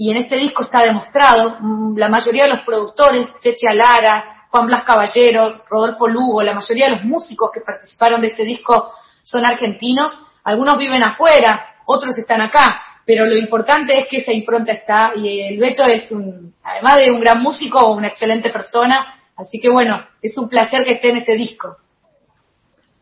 [0.00, 4.68] y en este disco está demostrado, mm, la mayoría de los productores, Cheche Alara, Juan
[4.68, 8.92] Blas Caballero, Rodolfo Lugo, la mayoría de los músicos que participaron de este disco
[9.24, 14.70] son argentinos, algunos viven afuera, otros están acá, pero lo importante es que esa impronta
[14.70, 19.58] está y el Beto es un, además de un gran músico, una excelente persona, así
[19.58, 21.76] que bueno, es un placer que esté en este disco.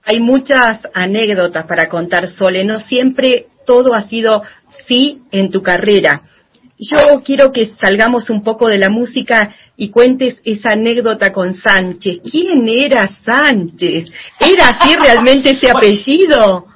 [0.03, 4.45] Hay muchas anécdotas para contar, Sole, no siempre todo ha sido
[4.87, 6.23] sí en tu carrera.
[6.79, 12.21] Yo quiero que salgamos un poco de la música y cuentes esa anécdota con Sánchez.
[12.31, 14.11] ¿Quién era Sánchez?
[14.39, 16.67] ¿Era así realmente ese apellido?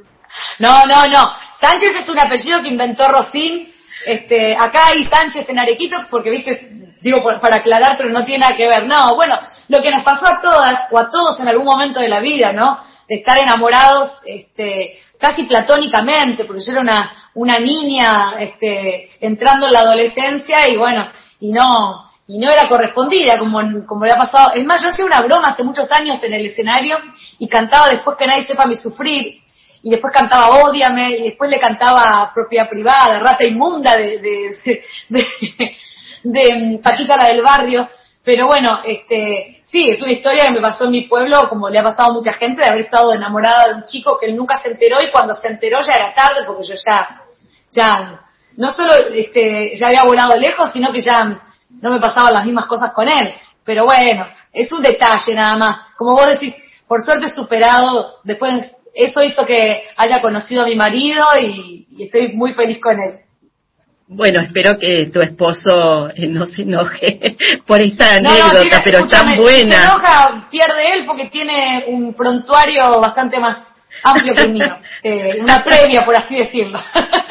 [0.59, 1.21] No, no, no.
[1.61, 3.73] Sánchez es un apellido que inventó Rosín.
[4.07, 8.57] Este, acá hay Sánchez en Arequito, porque viste, digo para aclarar, pero no tiene nada
[8.57, 8.87] que ver.
[8.87, 9.39] No, bueno,
[9.69, 12.53] lo que nos pasó a todas o a todos en algún momento de la vida,
[12.53, 12.81] ¿no?
[13.11, 19.73] De estar enamorados, este, casi platónicamente, porque yo era una, una niña, este, entrando en
[19.73, 21.09] la adolescencia y bueno,
[21.41, 24.53] y no, y no era correspondida como, como le ha pasado.
[24.55, 26.99] Es más, yo hacía una broma hace muchos años en el escenario
[27.41, 29.41] y cantaba después que nadie sepa mi sufrir
[29.83, 35.27] y después cantaba Ódiame, y después le cantaba Propiedad Privada, Rata Inmunda de, de, de,
[36.23, 37.89] de, Paquita la del Barrio.
[38.23, 41.79] Pero bueno, este, sí, es una historia que me pasó en mi pueblo, como le
[41.79, 44.57] ha pasado a mucha gente, de haber estado enamorada de un chico que él nunca
[44.57, 47.23] se enteró y cuando se enteró ya era tarde porque yo ya,
[47.71, 48.21] ya,
[48.57, 51.41] no solo este, ya había volado lejos, sino que ya
[51.81, 53.35] no me pasaban las mismas cosas con él.
[53.65, 55.83] Pero bueno, es un detalle nada más.
[55.97, 56.55] Como vos decís,
[56.87, 62.53] por suerte superado, después eso hizo que haya conocido a mi marido y, estoy muy
[62.53, 63.21] feliz con él.
[64.13, 67.37] Bueno, espero que tu esposo eh, no se enoje
[67.67, 69.53] por esta anécdota, pero tan buena.
[69.53, 73.63] Si se enoja, pierde él porque tiene un prontuario bastante más
[74.03, 74.79] amplio que el mío.
[75.03, 76.79] Eh, una previa, por así decirlo.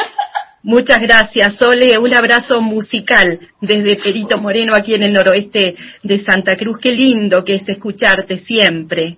[0.64, 2.00] Muchas gracias, Sole.
[2.00, 6.80] Un abrazo musical desde Perito Moreno, aquí en el noroeste de Santa Cruz.
[6.82, 9.18] Qué lindo que es escucharte siempre.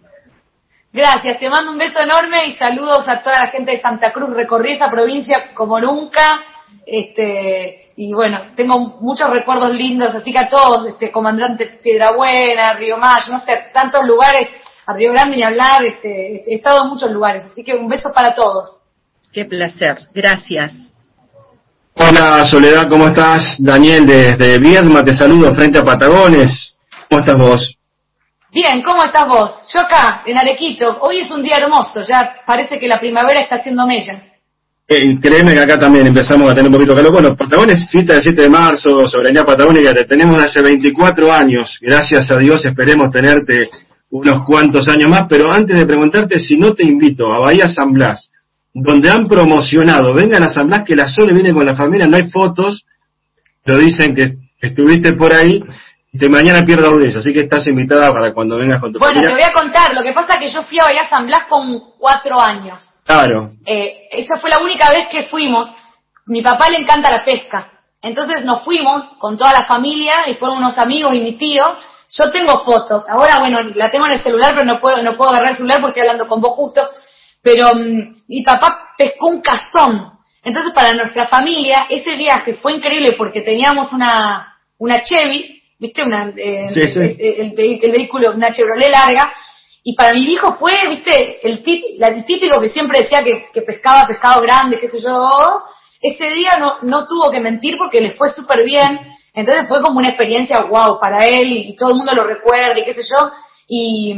[0.91, 4.33] Gracias, te mando un beso enorme y saludos a toda la gente de Santa Cruz.
[4.33, 6.43] Recorrí esa provincia como nunca,
[6.91, 12.97] este, y bueno, tengo muchos recuerdos lindos, así que a todos, este, comandante Piedrabuena, Río
[12.97, 14.49] Mayo, no sé, tantos lugares,
[14.85, 18.09] a Río Grande ni hablar, este, he estado en muchos lugares, así que un beso
[18.13, 18.81] para todos.
[19.31, 20.73] Qué placer, gracias.
[21.95, 23.55] Hola Soledad, ¿cómo estás?
[23.59, 26.77] Daniel desde Viedma, te saludo frente a Patagones.
[27.09, 27.77] ¿Cómo estás vos?
[28.51, 29.51] Bien, ¿cómo estás vos?
[29.73, 30.97] Yo acá, en Arequito.
[30.99, 34.30] Hoy es un día hermoso, ya parece que la primavera está haciendo mella.
[34.93, 37.13] Eh, créeme que acá también empezamos a tener un poquito de calor.
[37.13, 41.79] Bueno, Patagones, fiesta del 7 de marzo, soberanía patagónica, te tenemos hace 24 años.
[41.79, 43.69] Gracias a Dios esperemos tenerte
[44.09, 47.93] unos cuantos años más, pero antes de preguntarte si no te invito a Bahía San
[47.93, 48.31] Blas,
[48.73, 52.17] donde han promocionado, vengan a San Blas que la Sole viene con la familia, no
[52.17, 52.83] hay fotos,
[53.63, 55.63] lo dicen que estuviste por ahí,
[56.13, 59.31] de mañana pierdo audiencia, así que estás invitada para cuando vengas con tu Bueno, te
[59.31, 61.79] voy a contar, lo que pasa es que yo fui a Bahía San Blas con
[61.97, 62.93] cuatro años.
[63.05, 63.53] Claro.
[63.65, 65.71] Eh, esa fue la única vez que fuimos.
[66.25, 67.69] Mi papá le encanta la pesca.
[68.01, 71.63] Entonces nos fuimos con toda la familia y fueron unos amigos y mi tío.
[72.09, 73.03] Yo tengo fotos.
[73.09, 75.79] Ahora, bueno, la tengo en el celular, pero no puedo, no puedo agarrar el celular
[75.79, 76.81] porque estoy hablando con vos justo.
[77.41, 80.11] Pero mm, mi papá pescó un cazón.
[80.43, 86.03] Entonces, para nuestra familia, ese viaje fue increíble porque teníamos una, una Chevy ¿viste?
[86.03, 89.33] Una, eh, El, vehículo, una Chevrolet larga.
[89.83, 91.39] Y para mi hijo fue, ¿viste?
[91.41, 95.29] El, típico que siempre decía que, pescaba pescado grande, qué sé yo.
[95.99, 98.99] Ese día no, no tuvo que mentir porque le fue súper bien.
[99.33, 102.85] Entonces fue como una experiencia wow para él y, todo el mundo lo recuerda y
[102.85, 103.31] qué sé yo.
[103.67, 104.15] Y,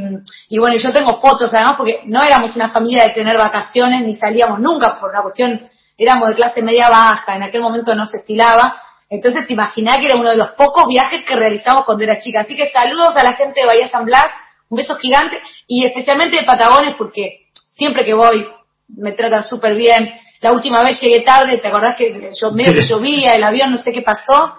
[0.49, 4.15] y bueno, yo tengo fotos además porque no éramos una familia de tener vacaciones ni
[4.15, 8.17] salíamos nunca por una cuestión, éramos de clase media baja, en aquel momento no se
[8.17, 8.81] estilaba.
[9.13, 12.41] Entonces te imaginás que era uno de los pocos viajes que realizamos cuando era chica.
[12.41, 14.25] Así que saludos a la gente de Bahía San Blas,
[14.69, 18.45] un beso gigante y especialmente de Patagones porque siempre que voy
[18.87, 20.11] me tratan súper bien.
[20.41, 23.77] La última vez llegué tarde, ¿te acordás que yo medio que llovía, el avión no
[23.77, 24.55] sé qué pasó?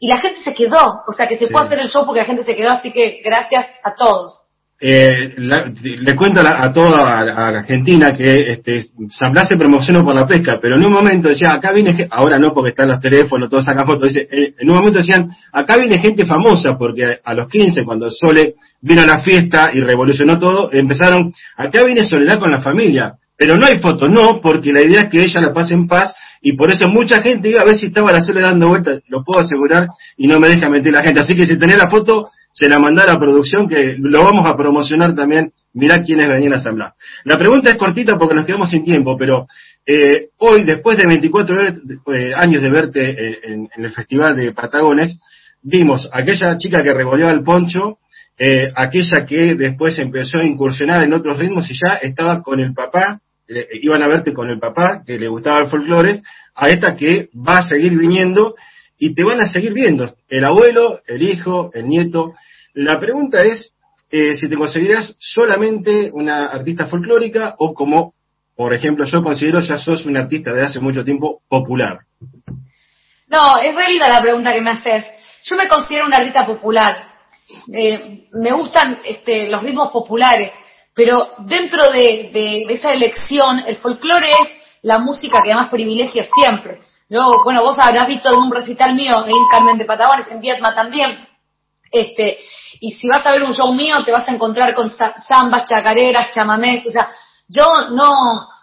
[0.00, 2.26] y la gente se quedó, o sea que se puede hacer el show porque la
[2.26, 4.44] gente se quedó, así que gracias a todos.
[4.80, 10.24] Eh, le cuento a, toda a, Argentina que este, San Blas se promocionó por la
[10.24, 13.64] pesca, pero en un momento decía, acá viene, ahora no porque están los teléfonos, todos
[13.64, 17.48] sacan fotos, dice, eh, en un momento decían, acá viene gente famosa, porque a, los
[17.48, 22.52] 15, cuando Sole vino a la fiesta y revolucionó todo, empezaron, acá viene Soledad con
[22.52, 25.74] la familia, pero no hay fotos, no, porque la idea es que ella la pase
[25.74, 28.68] en paz y por eso mucha gente iba a ver si estaba la Sole dando
[28.68, 31.18] vueltas, lo puedo asegurar, y no me deja mentir la gente.
[31.18, 34.48] Así que si tenés la foto, se la mandá a la producción, que lo vamos
[34.48, 35.52] a promocionar también.
[35.74, 36.94] Mirá quiénes venían a asamblar.
[37.24, 39.46] La pregunta es cortita porque nos quedamos sin tiempo, pero
[39.86, 41.56] eh, hoy, después de 24
[42.14, 45.18] eh, años de verte en, el Festival de Patagones,
[45.62, 47.98] vimos aquella chica que regoleaba el poncho,
[48.38, 52.72] eh, aquella que después empezó a incursionar en otros ritmos y ya estaba con el
[52.72, 56.22] papá eh, iban a verte con el papá, que le gustaba el folclore,
[56.54, 58.54] a esta que va a seguir viniendo
[58.98, 62.34] y te van a seguir viendo, el abuelo, el hijo, el nieto.
[62.74, 63.74] La pregunta es
[64.10, 68.14] eh, si te consideras solamente una artista folclórica o como,
[68.56, 72.00] por ejemplo, yo considero ya sos un artista de hace mucho tiempo popular.
[73.28, 75.04] No, es realidad la pregunta que me haces.
[75.44, 77.08] Yo me considero una artista popular.
[77.72, 80.52] Eh, me gustan este, los ritmos populares.
[80.94, 86.80] Pero dentro de, esa elección, el folclore es la música que además privilegio siempre.
[87.08, 91.26] Luego, bueno, vos habrás visto algún recital mío en Carmen de Patagones, en Vietma también.
[91.90, 92.38] Este,
[92.80, 96.34] y si vas a ver un show mío, te vas a encontrar con zambas, chacareras,
[96.34, 96.86] chamamés.
[96.86, 97.08] O sea,
[97.48, 98.12] yo no,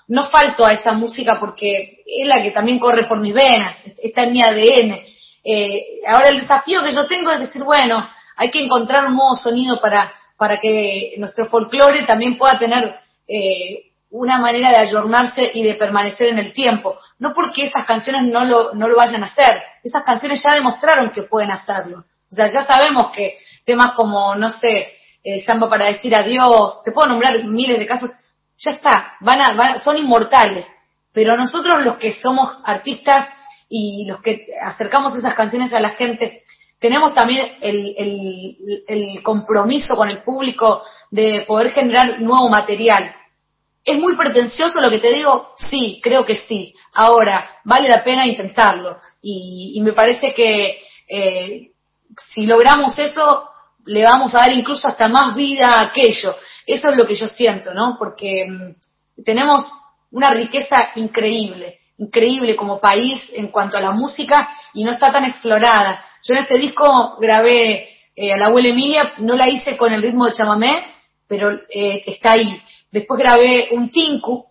[0.08, 4.24] no falto a esa música porque es la que también corre por mis venas, está
[4.24, 5.02] en mi ADN.
[5.44, 9.36] Eh, ahora el desafío que yo tengo es decir, bueno, hay que encontrar un nuevo
[9.36, 12.96] sonido para, para que nuestro folclore también pueda tener
[13.28, 16.98] eh, una manera de ayornarse y de permanecer en el tiempo.
[17.20, 21.12] No porque esas canciones no lo, no lo vayan a hacer, esas canciones ya demostraron
[21.12, 22.06] que pueden hacerlo.
[22.32, 24.94] O sea, ya sabemos que temas como, no sé,
[25.24, 28.12] eh, samba para decir adiós, te puedo nombrar miles de casos,
[28.58, 30.66] ya está, van a, son inmortales.
[31.12, 33.28] Pero nosotros los que somos artistas
[33.70, 36.44] y los que acercamos esas canciones a la gente,
[36.80, 43.16] tenemos también el, compromiso con el público de poder generar nuevo material.
[43.86, 45.54] ¿Es muy pretencioso lo que te digo?
[45.70, 46.74] Sí, creo que sí.
[46.94, 48.98] Ahora, vale la pena intentarlo.
[49.22, 51.70] Y, me parece que eh,
[52.34, 53.48] si logramos eso,
[53.86, 56.36] le vamos a dar incluso hasta más vida a aquello.
[56.66, 57.96] Eso es lo que yo siento, ¿no?
[58.00, 59.72] Porque mm, tenemos
[60.10, 65.26] una riqueza increíble, increíble como país en cuanto a la música y no está tan
[65.26, 66.04] explorada.
[66.24, 70.02] Yo en este disco grabé eh, a la abuela Emilia, no la hice con el
[70.02, 70.95] ritmo de chamamé,
[71.28, 72.62] pero eh, está ahí.
[72.92, 74.46] Después grabé un tinku,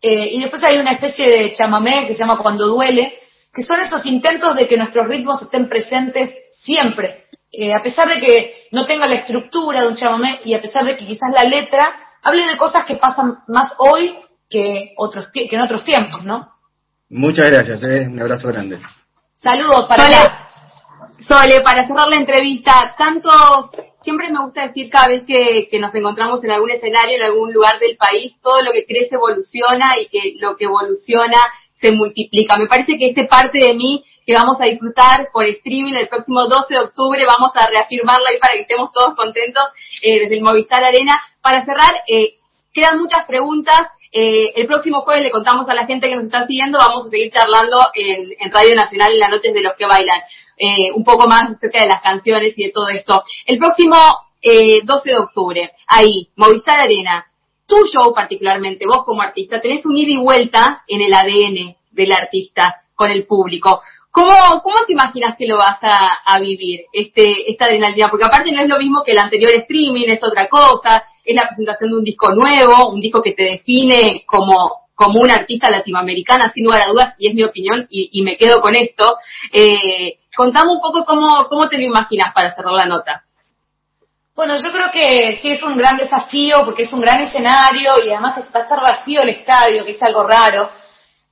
[0.00, 3.14] eh, y después hay una especie de chamamé que se llama Cuando Duele,
[3.52, 7.26] que son esos intentos de que nuestros ritmos estén presentes siempre.
[7.76, 10.96] a pesar de que no tenga la estructura de un chamamé y a pesar de
[10.96, 11.92] que quizás la letra
[12.22, 14.14] hable de cosas que pasan más hoy
[14.48, 16.48] que, otros, que en otros tiempos, ¿no?
[17.08, 18.78] Muchas gracias, un abrazo grande.
[19.34, 20.04] Saludos para
[21.26, 23.30] Sole, para cerrar la entrevista, tanto,
[24.02, 27.78] siempre me gusta decir cada vez que, nos encontramos en algún escenario, en algún lugar
[27.78, 31.38] del país, todo lo que crece evoluciona y que lo que evoluciona
[31.80, 32.56] se multiplica.
[32.58, 36.44] Me parece que este parte de mí que vamos a disfrutar por streaming el próximo
[36.44, 39.64] 12 de octubre, vamos a reafirmarlo ahí para que estemos todos contentos
[40.02, 41.20] eh, desde el Movistar Arena.
[41.40, 42.34] Para cerrar, eh,
[42.72, 43.88] quedan muchas preguntas.
[44.12, 47.10] Eh, el próximo jueves le contamos a la gente que nos está siguiendo, vamos a
[47.10, 50.20] seguir charlando en, en Radio Nacional en las noches de los que bailan.
[50.62, 53.24] Eh, un poco más acerca de las canciones y de todo esto.
[53.46, 53.96] El próximo
[54.42, 57.26] eh, 12 de octubre, ahí, Movistar Arena,
[57.66, 62.12] tu show particularmente, vos como artista, tenés un ida y vuelta en el ADN del
[62.12, 63.80] artista con el público.
[64.10, 64.32] ¿Cómo,
[64.62, 68.08] cómo te imaginas que lo vas a, vivir, este, esta adrenalina?
[68.08, 71.46] Porque aparte no es lo mismo que el anterior streaming, es otra cosa, es la
[71.46, 76.52] presentación de un disco nuevo, un disco que te define como, como una artista latinoamericana,
[76.54, 79.16] sin lugar a dudas, y es mi opinión, y, me quedo con esto.
[79.52, 83.24] Eh, contame un poco cómo, cómo te lo imaginas para cerrar la nota.
[84.34, 88.10] Bueno, yo creo que sí es un gran desafío porque es un gran escenario y
[88.10, 90.70] además va a estar vacío el estadio, que es algo raro.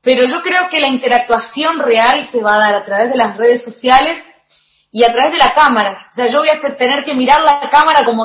[0.02, 3.36] Pero yo creo que la interactuación real se va a dar a través de las
[3.36, 4.22] redes sociales
[4.92, 6.06] y a través de la cámara.
[6.10, 8.24] O sea, yo voy a tener que mirar la cámara como,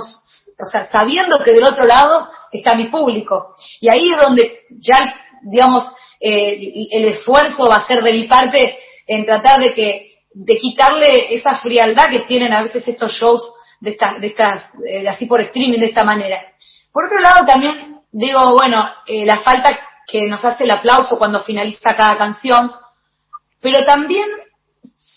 [0.59, 3.55] o sea, sabiendo que del otro lado está mi público.
[3.79, 5.85] Y ahí es donde ya, digamos,
[6.19, 8.77] eh, el esfuerzo va a ser de mi parte
[9.07, 13.91] en tratar de que de quitarle esa frialdad que tienen a veces estos shows de,
[13.91, 16.41] estas de estas, eh, así por streaming de esta manera.
[16.91, 19.77] Por otro lado también digo, bueno, eh, la falta
[20.07, 22.71] que nos hace el aplauso cuando finaliza cada canción,
[23.59, 24.27] pero también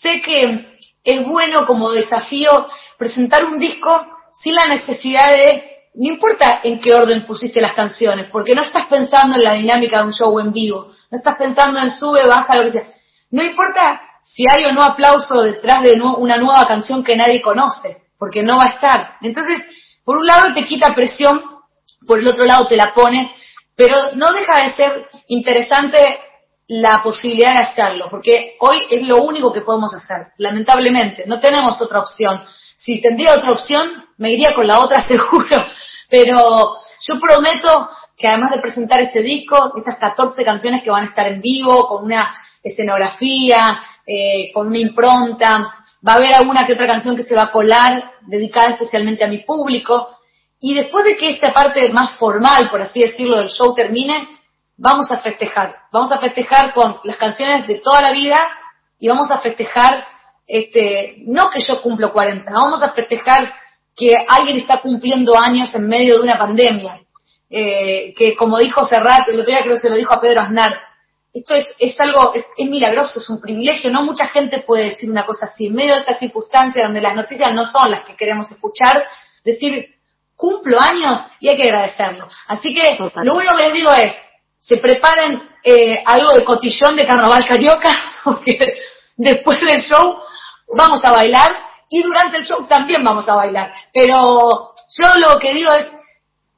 [0.01, 2.67] sé que es bueno como desafío
[2.97, 5.63] presentar un disco sin la necesidad de,
[5.95, 9.99] no importa en qué orden pusiste las canciones, porque no estás pensando en la dinámica
[9.99, 12.87] de un show en vivo, no estás pensando en sube, baja, lo que sea.
[13.31, 17.97] No importa si hay o no aplauso detrás de una nueva canción que nadie conoce,
[18.17, 19.15] porque no va a estar.
[19.21, 19.61] Entonces,
[20.03, 21.41] por un lado te quita presión,
[22.05, 23.33] por el otro lado te la pone,
[23.75, 25.97] pero no deja de ser interesante
[26.67, 31.81] la posibilidad de hacerlo, porque hoy es lo único que podemos hacer, lamentablemente, no tenemos
[31.81, 32.43] otra opción.
[32.87, 35.65] Si tendría otra opción, me iría con la otra seguro,
[36.09, 36.73] pero
[37.05, 41.27] yo prometo que además de presentar este disco, estas 14 canciones que van a estar
[41.27, 42.33] en vivo, con una
[42.63, 45.49] escenografía, eh, con una impronta,
[46.07, 49.27] va a haber alguna que otra canción que se va a colar, dedicada especialmente a
[49.27, 50.19] mi público,
[50.61, 54.29] y después de que esta parte más formal, por así decirlo, del show termine,
[54.77, 55.75] vamos a festejar.
[55.91, 58.37] Vamos a festejar con las canciones de toda la vida
[58.97, 60.05] y vamos a festejar,
[60.47, 63.53] este, no que yo cumplo 40, vamos a festejar
[63.95, 67.01] que alguien está cumpliendo años en medio de una pandemia.
[67.49, 70.41] Eh, que como dijo Serrat, el otro día creo que se lo dijo a Pedro
[70.41, 70.81] Aznar,
[71.33, 75.25] esto es, es algo, es, milagroso, es un privilegio, no mucha gente puede decir una
[75.25, 78.49] cosa así, en medio de esta circunstancia donde las noticias no son las que queremos
[78.49, 79.05] escuchar,
[79.43, 79.95] decir,
[80.35, 82.27] cumplo años y hay que agradecerlo.
[82.47, 84.13] Así que lo único que les digo es,
[84.59, 87.89] se preparen eh, algo de cotillón de carnaval carioca,
[88.23, 88.59] porque
[89.15, 90.17] después del show
[90.75, 91.55] vamos a bailar
[91.89, 93.73] y durante el show también vamos a bailar.
[93.93, 95.87] Pero yo lo que digo es,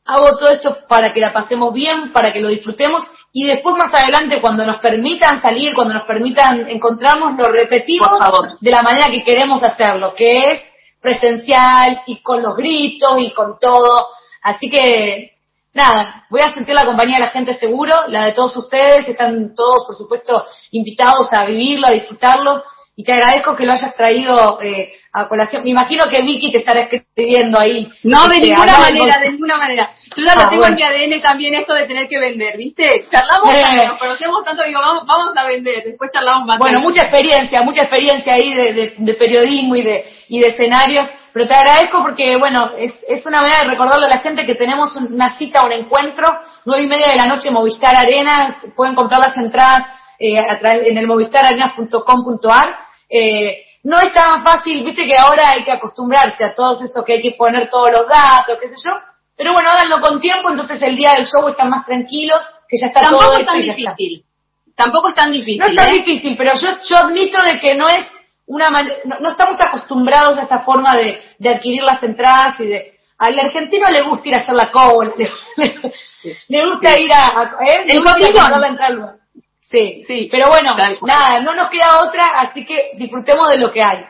[0.06, 3.94] hago todo esto para que la pasemos bien, para que lo disfrutemos y después más
[3.94, 8.10] adelante cuando nos permitan salir, cuando nos permitan encontrarnos, lo repetimos
[8.60, 10.64] de la manera que queremos hacerlo, que es
[11.00, 14.08] presencial y con los gritos y con todo.
[14.42, 15.34] Así que
[15.74, 19.54] nada, voy a sentir la compañía de la gente seguro, la de todos ustedes, están
[19.54, 22.64] todos por supuesto invitados a vivirlo, a disfrutarlo
[23.00, 25.64] y te agradezco que lo hayas traído eh, a colación.
[25.64, 27.90] Me imagino que Vicky te estará escribiendo ahí.
[28.04, 29.92] No, de este, ninguna manera, de ninguna manera.
[30.18, 33.08] Yo ya lo ah, tengo en mi ADN también esto de tener que vender, ¿viste?
[33.10, 33.88] Charlamos, eh.
[33.88, 36.60] nos conocemos tanto, digo, vamos, vamos a vender, después charlamos más.
[36.60, 41.08] Bueno, mucha experiencia, mucha experiencia ahí de, de, periodismo y de, y de escenarios.
[41.32, 44.56] Pero te agradezco porque, bueno, es, es una manera de recordarle a la gente que
[44.56, 46.28] tenemos una cita, un encuentro,
[46.66, 49.86] nueve y media de la noche, Movistar Arena, pueden comprar las entradas
[50.20, 55.72] eh, a en el movistararenas.com.ar eh, no es tan fácil, viste que ahora hay que
[55.72, 58.94] acostumbrarse a todo eso que hay que poner todos los datos, qué sé yo,
[59.36, 62.88] pero bueno, háganlo con tiempo, entonces el día del show están más tranquilos, que ya
[62.88, 64.26] está Tampoco todo es tan difícil.
[64.76, 65.60] Tampoco es tan difícil.
[65.60, 65.94] No es tan ¿eh?
[65.94, 68.06] difícil, pero yo, yo admito de que no es
[68.48, 73.38] una no, estamos acostumbrados a esa forma de, de, adquirir las entradas y de al
[73.38, 75.14] argentino le gusta ir a hacer la cola,
[76.48, 77.86] le, gusta ir a, ¿eh?
[77.86, 79.18] le gusta la entrada
[79.70, 80.28] Sí, sí.
[80.32, 84.04] Pero bueno, nada, no nos queda otra, así que disfrutemos de lo que hay.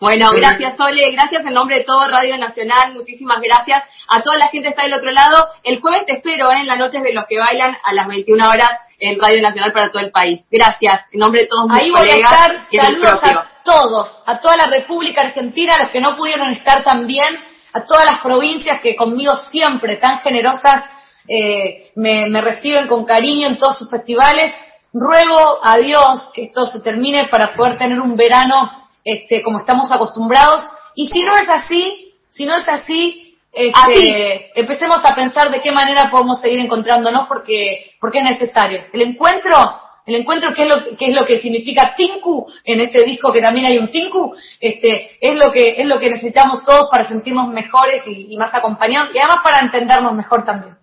[0.00, 4.48] Bueno, gracias Sole, gracias en nombre de todo Radio Nacional, muchísimas gracias a toda la
[4.48, 5.48] gente que está del otro lado.
[5.62, 6.60] El jueves te espero ¿eh?
[6.60, 9.90] en las noches de los que bailan a las 21 horas en Radio Nacional para
[9.90, 10.40] todo el país.
[10.50, 14.56] Gracias, en nombre de todos mis Ahí voy a estar, saludos a todos, a toda
[14.56, 17.36] la República Argentina, a los que no pudieron estar también,
[17.74, 20.84] a todas las provincias que conmigo siempre tan generosas
[21.28, 24.54] eh, me, me reciben con cariño en todos sus festivales
[24.92, 28.70] Ruego a Dios que esto se termine para poder tener un verano
[29.04, 30.62] este, como estamos acostumbrados.
[30.94, 35.72] Y si no es así, si no es así, este, empecemos a pensar de qué
[35.72, 38.82] manera podemos seguir encontrándonos porque, porque es necesario.
[38.92, 43.02] El encuentro, el encuentro que es lo que es lo que significa Tinku en este
[43.04, 46.88] disco que también hay un Tinku, este, es lo que es lo que necesitamos todos
[46.90, 50.76] para sentirnos mejores y, y más acompañados y además para entendernos mejor también.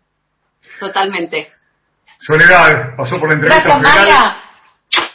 [0.79, 1.56] Totalmente.
[2.19, 3.79] Soledad pasó por la entrevista.
[3.79, 4.37] Gracias, Maya.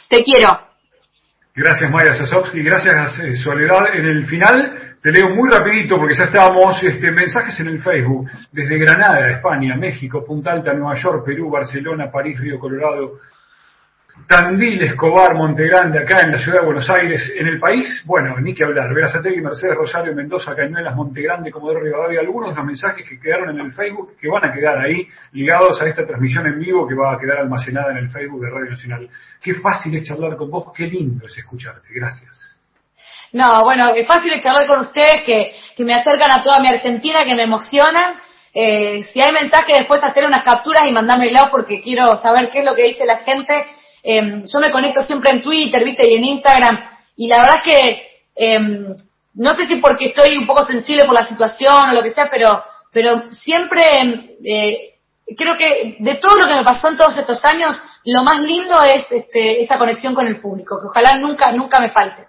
[0.09, 0.59] Te quiero.
[1.55, 2.63] Gracias, Maya Sasovsky.
[2.63, 3.93] Gracias, eh, Soledad.
[3.93, 8.29] En el final te leo muy rapidito porque ya estábamos este, mensajes en el Facebook.
[8.51, 13.19] Desde Granada, España, México, Punta Alta, Nueva York, Perú, Barcelona, París, Río Colorado,
[14.27, 18.53] Tandil, Escobar, Montegrande, acá en la ciudad de Buenos Aires, en el país, bueno, ni
[18.53, 23.19] que hablar, Verazategui, Mercedes, Rosario, Mendoza, Cañuelas, Montegrande, Comodoro Rivadavia, algunos de los mensajes que
[23.19, 26.87] quedaron en el Facebook, que van a quedar ahí, ligados a esta transmisión en vivo
[26.87, 29.09] que va a quedar almacenada en el Facebook de Radio Nacional.
[29.41, 32.59] Qué fácil es charlar con vos, qué lindo es escucharte, gracias.
[33.33, 37.23] No, bueno, es fácil charlar con ustedes que, que me acercan a toda mi Argentina,
[37.25, 38.21] que me emocionan.
[38.53, 42.65] Eh, si hay mensaje, después hacer unas capturas y mandármelo porque quiero saber qué es
[42.65, 43.65] lo que dice la gente.
[44.03, 46.09] Eh, yo me conecto siempre en Twitter, ¿viste?
[46.09, 46.77] Y en Instagram.
[47.15, 48.59] Y la verdad es que, eh,
[49.35, 52.29] no sé si porque estoy un poco sensible por la situación o lo que sea,
[52.29, 53.83] pero, pero siempre,
[54.43, 54.95] eh,
[55.37, 58.81] creo que de todo lo que me pasó en todos estos años, lo más lindo
[58.83, 62.27] es este, esa conexión con el público, que ojalá nunca, nunca me falte.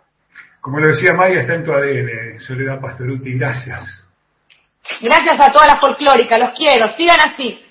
[0.61, 3.83] Como lo decía Maya, está en tu ADN, Soledad Pastoruti, gracias.
[5.01, 7.64] Gracias a toda la folclórica, los quiero, sigan así.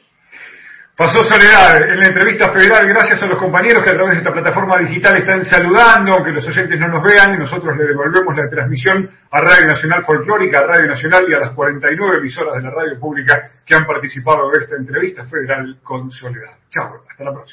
[0.96, 4.32] Pasó Soledad en la entrevista federal, gracias a los compañeros que a través de esta
[4.32, 8.48] plataforma digital están saludando, aunque los oyentes no nos vean, y nosotros le devolvemos la
[8.48, 12.70] transmisión a Radio Nacional Folclórica, a Radio Nacional y a las 49 emisoras de la
[12.70, 16.58] radio pública que han participado de esta entrevista federal con Soledad.
[16.70, 17.52] Chao, hasta la próxima.